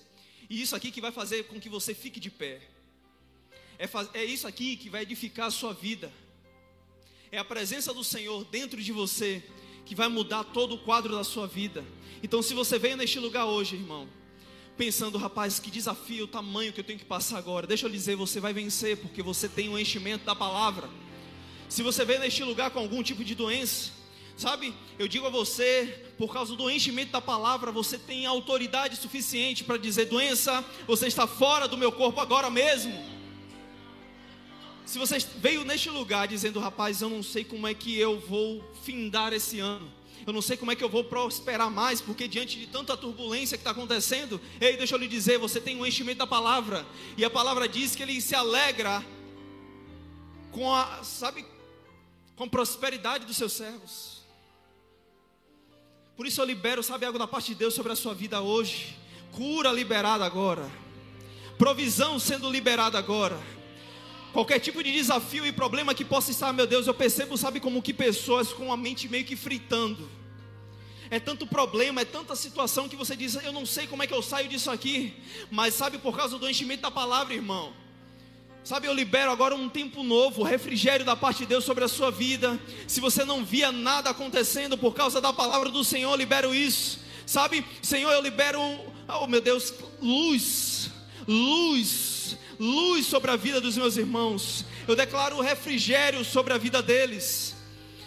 e 0.48 0.62
isso 0.62 0.76
aqui 0.76 0.91
que 0.91 1.02
vai 1.02 1.12
fazer 1.12 1.46
com 1.46 1.60
que 1.60 1.70
você 1.70 1.96
fique 1.96 2.20
de 2.20 2.30
pé. 2.30 2.62
É, 3.80 3.89
é 4.20 4.24
isso 4.24 4.48
aqui 4.48 4.78
que 4.78 4.89
vai 4.89 5.02
edificar 5.02 5.48
a 5.48 5.52
sua 5.52 5.74
vida. 5.74 6.13
É 7.34 7.38
a 7.38 7.46
presença 7.46 7.94
do 7.94 8.04
Senhor 8.04 8.44
dentro 8.44 8.84
de 8.84 8.91
você 8.91 9.41
que 9.86 9.96
vai 9.96 10.10
mudar 10.10 10.44
todo 10.44 10.76
o 10.76 10.78
quadro 10.78 11.15
da 11.15 11.24
sua 11.24 11.48
vida. 11.48 11.82
Então, 12.22 12.41
se 12.41 12.54
você 12.54 12.78
veio 12.78 12.98
neste 12.98 13.20
lugar 13.20 13.46
hoje, 13.46 13.78
irmão, 13.78 14.06
pensando, 14.76 15.17
rapaz, 15.17 15.58
que 15.58 15.72
desafio, 15.72 16.26
o 16.26 16.28
tamanho 16.28 16.74
que 16.74 16.82
eu 16.82 16.84
tenho 16.84 17.00
que 17.00 17.06
passar 17.06 17.38
agora, 17.38 17.65
deixa 17.65 17.86
eu 17.86 17.89
lhe 17.89 17.96
dizer, 17.96 18.17
você 18.17 18.41
vai 18.41 18.52
vencer, 18.52 18.98
porque 18.98 19.24
você 19.24 19.48
tem 19.48 19.70
o 19.70 19.74
um 19.74 19.80
enchimento 19.80 20.26
da 20.26 20.36
palavra. 20.36 20.89
Se 21.70 21.82
você 21.82 22.04
veio 22.04 22.20
neste 22.20 22.44
lugar 22.44 22.70
com 22.70 22.80
algum 22.80 23.02
tipo 23.02 23.24
de 23.24 23.34
doença, 23.34 23.94
sabe, 24.36 24.74
eu 25.00 25.08
digo 25.08 25.26
a 25.26 25.30
você, 25.30 26.04
por 26.17 26.34
causa 26.34 26.54
do 26.54 26.70
enchimento 26.70 27.13
da 27.13 27.22
palavra, 27.22 27.72
você 27.72 27.98
tem 27.98 28.26
autoridade 28.26 28.98
suficiente 28.98 29.63
para 29.63 29.78
dizer: 29.78 30.08
doença, 30.08 30.65
você 30.86 31.08
está 31.08 31.26
fora 31.26 31.65
do 31.65 31.78
meu 31.78 31.94
corpo 31.94 32.20
agora 32.20 32.50
mesmo. 32.50 33.20
Se 34.91 34.99
você 34.99 35.19
veio 35.38 35.63
neste 35.63 35.89
lugar 35.89 36.27
dizendo, 36.27 36.60
rapaz, 36.60 37.01
eu 37.01 37.10
não 37.10 37.23
sei 37.23 37.45
como 37.45 37.65
é 37.65 37.73
que 37.73 37.97
eu 37.97 38.19
vou 38.19 38.62
findar 38.84 39.32
esse 39.32 39.58
ano, 39.58 39.89
eu 40.27 40.34
não 40.34 40.41
sei 40.41 40.58
como 40.58 40.69
é 40.69 40.75
que 40.75 40.84
eu 40.84 40.89
vou 40.89 41.01
prosperar 41.01 41.71
mais, 41.71 42.01
porque 42.01 42.27
diante 42.27 42.60
de 42.60 42.67
tanta 42.67 42.97
turbulência 42.97 43.58
que 43.58 43.62
está 43.62 43.71
acontecendo, 43.71 44.41
ei, 44.60 44.75
deixa 44.75 44.93
eu 44.93 44.99
lhe 44.99 45.08
dizer, 45.08 45.38
você 45.38 45.62
tem 45.62 45.77
um 45.77 45.86
enchimento 45.86 46.17
da 46.17 46.27
palavra, 46.27 46.86
e 47.15 47.23
a 47.23 47.30
palavra 47.30 47.69
diz 47.69 47.95
que 47.95 48.04
ele 48.04 48.19
se 48.19 48.36
alegra 48.36 49.01
com 50.51 50.69
a, 50.75 51.01
sabe, 51.06 51.45
com 52.36 52.43
a 52.43 52.47
prosperidade 52.47 53.25
dos 53.25 53.38
seus 53.38 53.54
servos. 53.54 54.23
Por 56.17 56.27
isso 56.27 56.41
eu 56.41 56.45
libero, 56.45 56.84
sabe, 56.84 57.06
algo 57.06 57.17
da 57.17 57.27
parte 57.27 57.54
de 57.54 57.56
Deus 57.56 57.73
sobre 57.73 57.93
a 57.93 57.95
sua 57.95 58.13
vida 58.13 58.41
hoje. 58.41 58.97
Cura 59.32 59.71
liberada 59.71 60.25
agora. 60.25 60.69
Provisão 61.58 62.19
sendo 62.19 62.51
liberada 62.51 62.99
agora 62.99 63.39
Qualquer 64.34 64.60
tipo 64.60 64.82
de 64.82 64.91
desafio 64.91 65.46
e 65.46 65.52
problema 65.52 65.94
que 65.94 66.06
possa 66.06 66.32
estar, 66.32 66.54
meu 66.54 66.65
Deus, 66.65 66.88
eu 66.88 66.94
percebo, 66.94 67.38
sabe, 67.38 67.60
como 67.60 67.82
que 67.82 67.94
pessoas 67.94 68.54
com 68.54 68.72
a 68.72 68.78
mente 68.78 69.10
meio 69.10 69.26
que 69.26 69.36
fritando. 69.36 70.10
É 71.10 71.20
tanto 71.20 71.46
problema, 71.46 72.02
é 72.02 72.06
tanta 72.06 72.34
situação 72.38 72.88
que 72.88 72.96
você 72.96 73.13
diz, 73.13 73.36
eu 73.36 73.52
não 73.52 73.65
sei 73.65 73.88
como 73.88 74.02
é 74.02 74.08
que 74.08 74.13
eu 74.13 74.22
saio 74.22 74.48
disso 74.48 74.72
aqui, 74.72 75.13
mas 75.50 75.74
sabe, 75.74 75.98
por 75.98 76.15
causa 76.15 76.39
do 76.39 76.50
enchimento 76.50 76.84
da 76.84 76.91
palavra, 76.91 77.34
irmão. 77.34 77.74
Sabe, 78.63 78.88
eu 78.88 78.94
libero 78.94 79.32
agora 79.32 79.54
um 79.54 79.67
tempo 79.67 80.02
novo, 80.04 80.44
refrigério 80.44 81.06
da 81.06 81.15
parte 81.15 81.39
de 81.39 81.48
Deus 81.48 81.65
sobre 81.65 81.84
a 81.84 81.89
sua 81.89 82.10
vida. 82.10 82.58
Se 82.88 83.02
você 83.02 83.26
não 83.26 83.44
via 83.44 83.72
nada 83.72 84.12
acontecendo 84.12 84.78
por 84.78 84.94
causa 84.94 85.20
da 85.20 85.34
palavra 85.34 85.70
do 85.70 85.84
Senhor, 85.84 86.15
libero 86.15 86.56
isso. 86.56 87.02
Sabe, 87.26 87.65
Senhor, 87.82 88.12
eu 88.12 88.22
libero, 88.22 88.62
oh 89.20 89.28
meu 89.28 89.41
Deus, 89.41 89.74
luz, 90.00 90.91
luz 91.28 92.20
luz 92.62 93.08
sobre 93.08 93.32
a 93.32 93.36
vida 93.36 93.60
dos 93.60 93.76
meus 93.76 93.97
irmãos. 93.97 94.63
Eu 94.88 94.95
declaro 94.95 95.41
refrigério 95.41 96.24
sobre 96.24 96.54
a 96.54 96.60
vida 96.60 96.80
deles. 96.82 97.56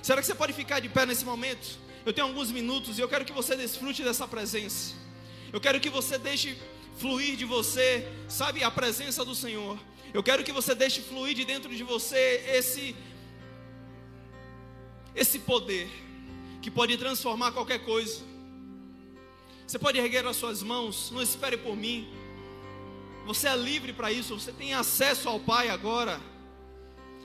Será 0.01 0.21
que 0.21 0.27
você 0.27 0.35
pode 0.35 0.53
ficar 0.53 0.79
de 0.79 0.89
pé 0.89 1.05
nesse 1.05 1.25
momento? 1.25 1.77
Eu 2.07 2.13
tenho 2.13 2.29
alguns 2.29 2.53
minutos 2.53 2.97
e 2.97 3.01
eu 3.03 3.09
quero 3.09 3.25
que 3.25 3.33
você 3.33 3.57
desfrute 3.57 4.05
dessa 4.05 4.29
presença. 4.29 4.95
Eu 5.53 5.61
quero 5.61 5.81
que 5.81 5.91
você 5.91 6.17
deixe 6.19 6.57
fluir 6.99 7.37
de 7.37 7.45
você, 7.45 8.07
sabe, 8.29 8.63
a 8.63 8.71
presença 8.71 9.25
do 9.25 9.35
Senhor. 9.35 9.77
Eu 10.13 10.23
quero 10.23 10.45
que 10.45 10.53
você 10.53 10.73
deixe 10.73 11.01
fluir 11.01 11.35
de 11.35 11.45
dentro 11.45 11.75
de 11.75 11.83
você 11.83 12.45
esse 12.47 12.95
esse 15.17 15.39
poder 15.41 15.89
que 16.63 16.71
pode 16.71 16.97
transformar 16.97 17.51
qualquer 17.51 17.81
coisa. 17.85 18.21
Você 19.67 19.79
pode 19.79 19.99
erguer 19.99 20.25
as 20.27 20.37
suas 20.37 20.63
mãos, 20.63 21.11
não 21.11 21.23
espere 21.23 21.57
por 21.57 21.77
mim. 21.77 22.09
Você 23.27 23.49
é 23.49 23.57
livre 23.57 23.93
para 23.93 24.13
isso, 24.13 24.39
você 24.39 24.53
tem 24.53 24.75
acesso 24.75 25.29
ao 25.29 25.41
Pai 25.41 25.71
agora. 25.71 26.21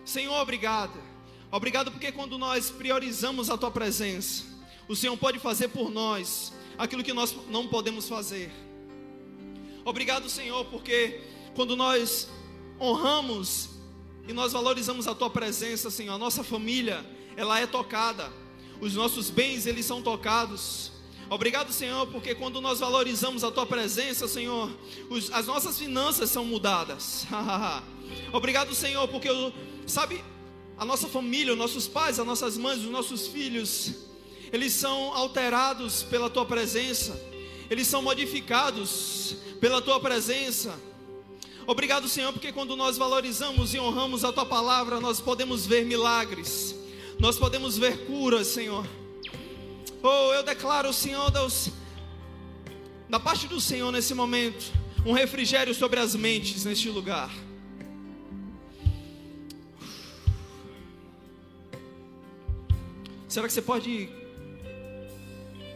Senhor, 0.05 0.39
obrigado. 0.41 0.97
Obrigado 1.51 1.91
porque 1.91 2.11
quando 2.11 2.37
nós 2.37 2.69
priorizamos 2.69 3.49
a 3.49 3.57
tua 3.57 3.71
presença, 3.71 4.43
o 4.87 4.95
Senhor 4.95 5.17
pode 5.17 5.39
fazer 5.39 5.67
por 5.67 5.89
nós 5.91 6.53
aquilo 6.77 7.03
que 7.03 7.13
nós 7.13 7.35
não 7.49 7.67
podemos 7.67 8.07
fazer. 8.07 8.51
Obrigado, 9.83 10.29
Senhor, 10.29 10.65
porque 10.65 11.21
quando 11.55 11.75
nós 11.75 12.29
honramos 12.79 13.69
e 14.27 14.33
nós 14.33 14.53
valorizamos 14.53 15.07
a 15.07 15.15
tua 15.15 15.29
presença, 15.29 15.89
Senhor, 15.89 16.13
a 16.13 16.17
nossa 16.17 16.43
família, 16.43 17.05
ela 17.35 17.59
é 17.59 17.67
tocada. 17.67 18.31
Os 18.79 18.93
nossos 18.93 19.29
bens, 19.29 19.65
eles 19.65 19.85
são 19.85 20.01
tocados. 20.01 20.91
Obrigado, 21.29 21.71
Senhor, 21.71 22.07
porque 22.07 22.33
quando 22.33 22.59
nós 22.59 22.79
valorizamos 22.79 23.43
a 23.43 23.51
tua 23.51 23.65
presença, 23.65 24.27
Senhor, 24.27 24.71
os, 25.09 25.31
as 25.31 25.45
nossas 25.45 25.77
finanças 25.77 26.29
são 26.31 26.43
mudadas. 26.43 27.27
Obrigado, 28.33 28.73
Senhor, 28.73 29.07
porque 29.07 29.29
sabe, 29.85 30.23
a 30.75 30.83
nossa 30.83 31.07
família, 31.07 31.53
os 31.53 31.59
nossos 31.59 31.87
pais, 31.87 32.19
as 32.19 32.25
nossas 32.25 32.57
mães, 32.57 32.79
os 32.79 32.89
nossos 32.89 33.27
filhos, 33.27 33.93
eles 34.51 34.73
são 34.73 35.13
alterados 35.13 36.01
pela 36.01 36.29
tua 36.31 36.45
presença. 36.45 37.21
Eles 37.69 37.87
são 37.87 38.01
modificados 38.01 39.35
pela 39.59 39.81
tua 39.81 39.99
presença. 39.99 40.79
Obrigado, 41.67 42.09
Senhor, 42.09 42.33
porque 42.33 42.51
quando 42.51 42.75
nós 42.75 42.97
valorizamos 42.97 43.75
e 43.75 43.79
honramos 43.79 44.23
a 44.23 44.33
tua 44.33 44.45
palavra, 44.45 44.99
nós 44.99 45.21
podemos 45.21 45.67
ver 45.67 45.85
milagres. 45.85 46.75
Nós 47.19 47.37
podemos 47.37 47.77
ver 47.77 48.05
curas, 48.05 48.47
Senhor. 48.47 48.87
Oh, 50.01 50.33
eu 50.33 50.43
declaro, 50.43 50.93
Senhor 50.93 51.29
Deus, 51.29 51.69
da 53.09 53.19
parte 53.19 53.47
do 53.47 53.59
Senhor 53.59 53.91
nesse 53.91 54.13
momento, 54.13 54.71
um 55.05 55.11
refrigério 55.11 55.75
sobre 55.75 55.99
as 55.99 56.15
mentes 56.15 56.63
neste 56.63 56.89
lugar. 56.89 57.29
Será 63.27 63.45
que 63.45 63.53
você 63.53 63.61
pode 63.61 64.09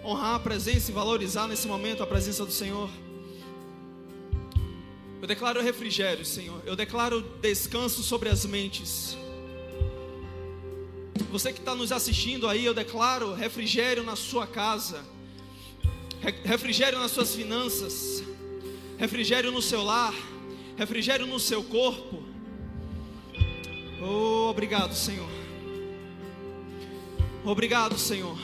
honrar 0.06 0.36
a 0.36 0.40
presença 0.40 0.90
e 0.90 0.94
valorizar 0.94 1.48
nesse 1.48 1.68
momento 1.68 2.02
a 2.02 2.08
presença 2.08 2.46
do 2.46 2.52
Senhor? 2.52 2.90
Eu 5.22 5.28
declaro 5.28 5.62
refrigério, 5.62 6.26
Senhor. 6.26 6.62
Eu 6.66 6.76
declaro 6.76 7.22
descanso 7.42 8.04
sobre 8.04 8.30
as 8.30 8.46
mentes. 8.46 9.18
Você 11.34 11.52
que 11.52 11.58
está 11.58 11.74
nos 11.74 11.92
assistindo 11.92 12.48
aí, 12.48 12.64
eu 12.64 12.76
declaro 12.76 13.34
refrigério 13.34 14.04
na 14.04 14.16
sua 14.16 14.46
casa, 14.46 15.04
refrigério 16.44 17.00
nas 17.00 17.10
suas 17.10 17.34
finanças, 17.34 18.24
refrigério 19.00 19.52
no 19.52 19.60
seu 19.60 19.84
lar, 19.84 20.14
refrigério 20.78 21.26
no 21.26 21.40
seu 21.40 21.64
corpo. 21.64 22.22
Oh, 24.00 24.48
obrigado, 24.52 24.94
Senhor. 24.94 25.28
Obrigado, 27.44 27.98
Senhor. 27.98 28.38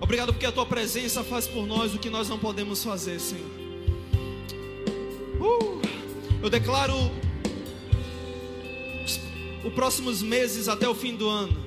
Obrigado 0.00 0.32
porque 0.32 0.46
a 0.46 0.50
tua 0.50 0.66
presença 0.66 1.22
faz 1.22 1.46
por 1.46 1.68
nós 1.68 1.94
o 1.94 2.00
que 2.00 2.10
nós 2.10 2.28
não 2.28 2.36
podemos 2.36 2.82
fazer, 2.82 3.20
Senhor. 3.20 3.48
Uh, 5.40 5.80
eu 6.42 6.50
declaro 6.50 6.96
os 9.64 9.72
próximos 9.72 10.22
meses 10.22 10.68
até 10.68 10.88
o 10.88 10.94
fim 10.94 11.14
do 11.14 11.28
ano. 11.28 11.66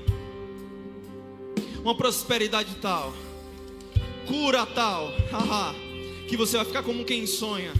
Uma 1.81 1.95
prosperidade 1.95 2.75
tal, 2.81 3.13
cura 4.27 4.65
tal, 4.65 5.11
haha, 5.31 5.75
que 6.27 6.37
você 6.37 6.57
vai 6.57 6.65
ficar 6.65 6.83
como 6.83 7.03
quem 7.03 7.25
sonha. 7.25 7.73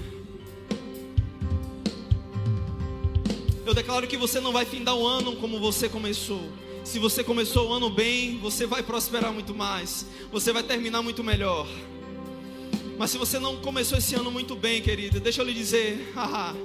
Eu 3.65 3.73
declaro 3.73 4.07
que 4.07 4.17
você 4.17 4.39
não 4.39 4.51
vai 4.51 4.65
findar 4.65 4.95
o 4.95 5.05
ano 5.05 5.35
como 5.35 5.59
você 5.59 5.87
começou. 5.87 6.41
Se 6.83 6.97
você 6.97 7.23
começou 7.23 7.69
o 7.69 7.73
ano 7.73 7.89
bem, 7.89 8.37
você 8.39 8.65
vai 8.65 8.81
prosperar 8.81 9.31
muito 9.31 9.53
mais. 9.53 10.05
Você 10.31 10.51
vai 10.51 10.63
terminar 10.63 11.01
muito 11.03 11.23
melhor. 11.23 11.67
Mas 12.97 13.11
se 13.11 13.17
você 13.17 13.39
não 13.39 13.57
começou 13.57 13.97
esse 13.97 14.15
ano 14.15 14.31
muito 14.31 14.55
bem, 14.55 14.81
querido, 14.81 15.19
deixa 15.19 15.41
eu 15.41 15.45
lhe 15.45 15.53
dizer, 15.53 16.11
haha, 16.13 16.55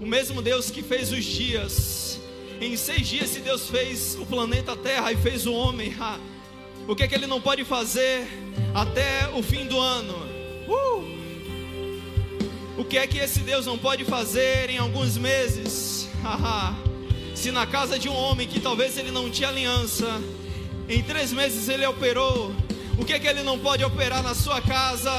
o 0.00 0.06
mesmo 0.06 0.42
Deus 0.42 0.70
que 0.70 0.82
fez 0.82 1.12
os 1.12 1.24
dias, 1.24 1.99
em 2.60 2.76
seis 2.76 3.08
dias, 3.08 3.30
se 3.30 3.40
Deus 3.40 3.68
fez 3.68 4.16
o 4.20 4.26
planeta 4.26 4.76
Terra 4.76 5.12
e 5.12 5.16
fez 5.16 5.46
o 5.46 5.52
homem, 5.52 5.94
ha, 5.98 6.18
o 6.86 6.94
que 6.94 7.02
é 7.02 7.08
que 7.08 7.14
Ele 7.14 7.26
não 7.26 7.40
pode 7.40 7.64
fazer 7.64 8.26
até 8.74 9.28
o 9.34 9.42
fim 9.42 9.66
do 9.66 9.78
ano? 9.78 10.14
Uh! 10.68 11.20
O 12.76 12.84
que 12.84 12.96
é 12.96 13.06
que 13.06 13.18
esse 13.18 13.40
Deus 13.40 13.66
não 13.66 13.76
pode 13.76 14.04
fazer 14.04 14.70
em 14.70 14.78
alguns 14.78 15.18
meses? 15.18 16.08
Haha. 16.22 16.74
Se 17.36 17.50
na 17.50 17.66
casa 17.66 17.98
de 17.98 18.08
um 18.08 18.14
homem 18.14 18.46
que 18.46 18.60
talvez 18.60 18.98
ele 18.98 19.10
não 19.10 19.30
tinha 19.30 19.48
aliança, 19.48 20.20
em 20.88 21.02
três 21.02 21.32
meses 21.32 21.68
ele 21.68 21.86
operou, 21.86 22.54
o 22.98 23.04
que 23.04 23.12
é 23.14 23.18
que 23.18 23.26
ele 23.26 23.42
não 23.42 23.58
pode 23.58 23.84
operar 23.84 24.22
na 24.22 24.34
sua 24.34 24.60
casa, 24.60 25.10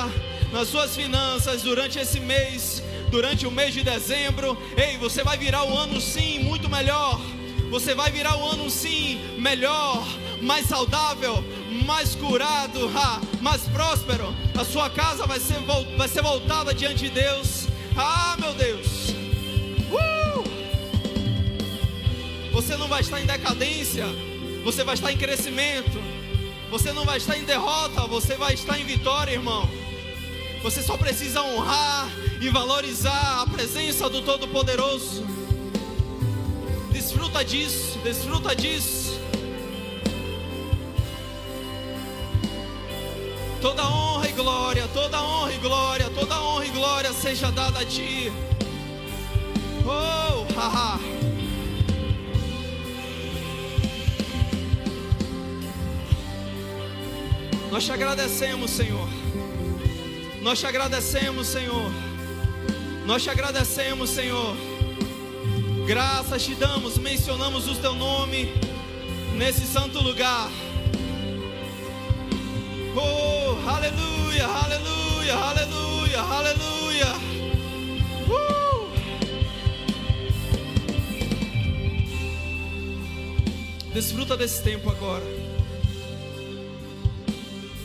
nas 0.51 0.67
suas 0.67 0.95
finanças 0.95 1.61
durante 1.61 1.97
esse 1.97 2.19
mês, 2.19 2.80
durante 3.11 3.45
o 3.45 3.51
mês 3.51 3.73
de 3.73 3.83
dezembro? 3.83 4.57
Ei, 4.75 4.97
você 4.97 5.21
vai 5.23 5.37
virar 5.37 5.65
o 5.65 5.77
ano 5.77 5.99
sim 5.99 6.39
muito 6.39 6.69
melhor. 6.69 7.21
Você 7.69 7.93
vai 7.93 8.09
virar 8.11 8.37
o 8.37 8.49
ano 8.49 8.69
sim 8.69 9.19
melhor, 9.37 10.05
mais 10.41 10.65
saudável, 10.65 11.43
mais 11.85 12.15
curado, 12.15 12.89
ha, 12.97 13.21
mais 13.41 13.63
próspero. 13.63 14.33
A 14.57 14.65
sua 14.65 14.89
casa 14.89 15.27
vai 15.27 15.39
ser, 15.39 15.59
vai 15.97 16.07
ser 16.07 16.21
voltada 16.21 16.73
diante 16.73 17.09
de 17.09 17.09
Deus. 17.09 17.67
Ah, 17.95 18.35
meu 18.39 18.53
Deus. 18.53 19.09
Uh! 19.91 20.43
Você 22.53 22.75
não 22.75 22.87
vai 22.87 23.01
estar 23.01 23.21
em 23.21 23.25
decadência, 23.25 24.05
você 24.63 24.83
vai 24.83 24.95
estar 24.95 25.11
em 25.11 25.17
crescimento. 25.17 26.01
Você 26.69 26.93
não 26.93 27.03
vai 27.03 27.17
estar 27.17 27.37
em 27.37 27.43
derrota, 27.43 28.07
você 28.07 28.35
vai 28.37 28.53
estar 28.53 28.79
em 28.79 28.85
vitória, 28.85 29.33
irmão. 29.33 29.69
Você 30.63 30.81
só 30.83 30.95
precisa 30.95 31.41
honrar 31.41 32.07
e 32.39 32.49
valorizar 32.49 33.41
a 33.41 33.47
presença 33.47 34.07
do 34.07 34.21
Todo-Poderoso. 34.21 35.25
Desfruta 36.91 37.43
disso, 37.43 37.97
desfruta 37.99 38.55
disso. 38.55 39.19
Toda 43.59 43.87
honra 43.87 44.27
e 44.27 44.31
glória, 44.33 44.87
toda 44.93 45.21
honra 45.21 45.53
e 45.53 45.57
glória, 45.57 46.09
toda 46.11 46.41
honra 46.41 46.65
e 46.65 46.69
glória 46.69 47.13
seja 47.13 47.51
dada 47.51 47.79
a 47.79 47.85
ti. 47.85 48.31
Oh, 49.83 50.45
haha. 50.59 50.99
Nós 57.71 57.83
te 57.83 57.91
agradecemos, 57.91 58.69
Senhor. 58.69 59.20
Nós 60.41 60.59
te 60.59 60.65
agradecemos, 60.65 61.45
Senhor. 61.47 61.91
Nós 63.05 63.21
te 63.21 63.29
agradecemos, 63.29 64.09
Senhor. 64.09 64.55
Graças 65.85 66.43
te 66.43 66.55
damos, 66.55 66.97
mencionamos 66.97 67.67
o 67.67 67.75
teu 67.75 67.93
nome 67.93 68.51
nesse 69.35 69.67
santo 69.67 69.99
lugar. 70.01 70.49
Oh, 72.95 73.69
aleluia, 73.69 74.47
aleluia, 74.47 75.35
aleluia, 75.35 76.21
aleluia. 76.21 77.07
Uh! 78.27 78.89
Desfruta 83.93 84.35
desse 84.35 84.63
tempo 84.63 84.89
agora. 84.89 85.25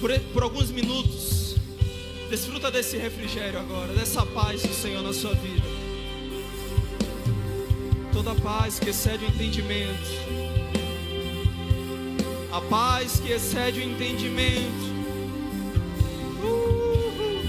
Por, 0.01 0.19
por 0.33 0.43
alguns 0.43 0.71
minutos, 0.71 1.26
desfruta 2.29 2.71
desse 2.71 2.97
refrigério 2.97 3.59
agora, 3.59 3.93
dessa 3.93 4.25
paz 4.27 4.63
do 4.63 4.75
Senhor 4.75 5.03
na 5.03 5.13
sua 5.13 5.35
vida. 5.35 5.63
Toda 8.13 8.35
paz 8.35 8.79
que 8.79 8.91
excede 8.91 9.25
o 9.25 9.29
entendimento. 9.29 10.37
A 12.53 12.61
paz 12.63 13.21
que 13.21 13.33
excede 13.33 13.81
o 13.81 13.83
entendimento. 13.83 14.97
Uh, 16.43 17.45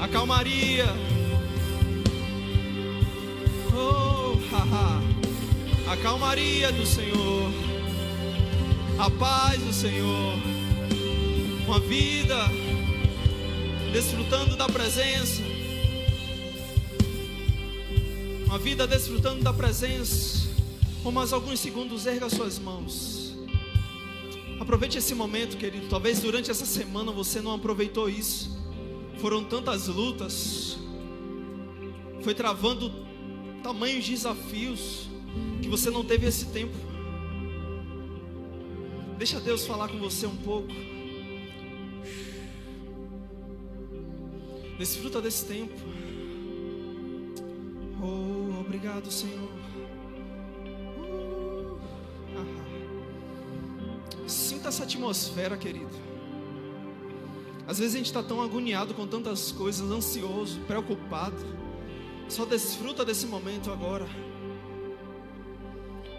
a 0.00 0.08
calmaria. 0.08 0.86
Oh, 3.74 4.36
haha. 4.52 5.02
A 5.90 5.96
calmaria 5.96 6.70
do 6.70 6.86
Senhor. 6.86 7.50
A 8.98 9.10
paz 9.10 9.60
do 9.60 9.72
Senhor. 9.72 10.38
Uma 11.66 11.80
vida 11.80 12.67
desfrutando 13.92 14.56
da 14.56 14.66
presença. 14.66 15.42
Uma 18.46 18.58
vida 18.58 18.86
desfrutando 18.86 19.42
da 19.42 19.52
presença. 19.52 20.48
Por 21.02 21.12
mais 21.12 21.32
alguns 21.32 21.60
segundos, 21.60 22.06
erga 22.06 22.28
suas 22.28 22.58
mãos. 22.58 23.34
Aproveite 24.60 24.98
esse 24.98 25.14
momento, 25.14 25.56
querido. 25.56 25.88
Talvez 25.88 26.20
durante 26.20 26.50
essa 26.50 26.66
semana 26.66 27.12
você 27.12 27.40
não 27.40 27.54
aproveitou 27.54 28.08
isso. 28.08 28.58
Foram 29.18 29.44
tantas 29.44 29.88
lutas. 29.88 30.76
Foi 32.22 32.34
travando 32.34 32.92
tamanhos 33.62 34.06
desafios 34.06 35.08
que 35.62 35.68
você 35.68 35.90
não 35.90 36.04
teve 36.04 36.26
esse 36.26 36.46
tempo. 36.46 36.76
Deixa 39.16 39.40
Deus 39.40 39.66
falar 39.66 39.88
com 39.88 39.98
você 39.98 40.26
um 40.26 40.36
pouco. 40.36 40.72
Desfruta 44.78 45.20
desse 45.20 45.44
tempo. 45.44 45.74
Oh, 48.00 48.60
obrigado, 48.60 49.10
Senhor. 49.10 49.50
Uh. 52.36 52.68
Sinta 54.28 54.68
essa 54.68 54.84
atmosfera, 54.84 55.56
querido. 55.56 55.90
Às 57.66 57.80
vezes 57.80 57.96
a 57.96 57.98
gente 57.98 58.06
está 58.06 58.22
tão 58.22 58.40
agoniado 58.40 58.94
com 58.94 59.04
tantas 59.04 59.50
coisas, 59.50 59.90
ansioso, 59.90 60.60
preocupado. 60.60 61.36
Só 62.28 62.44
desfruta 62.44 63.04
desse 63.04 63.26
momento 63.26 63.72
agora. 63.72 64.06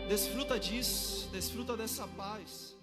Desfruta 0.09 0.59
disso, 0.59 1.29
desfruta 1.31 1.77
dessa 1.77 2.05
paz. 2.07 2.75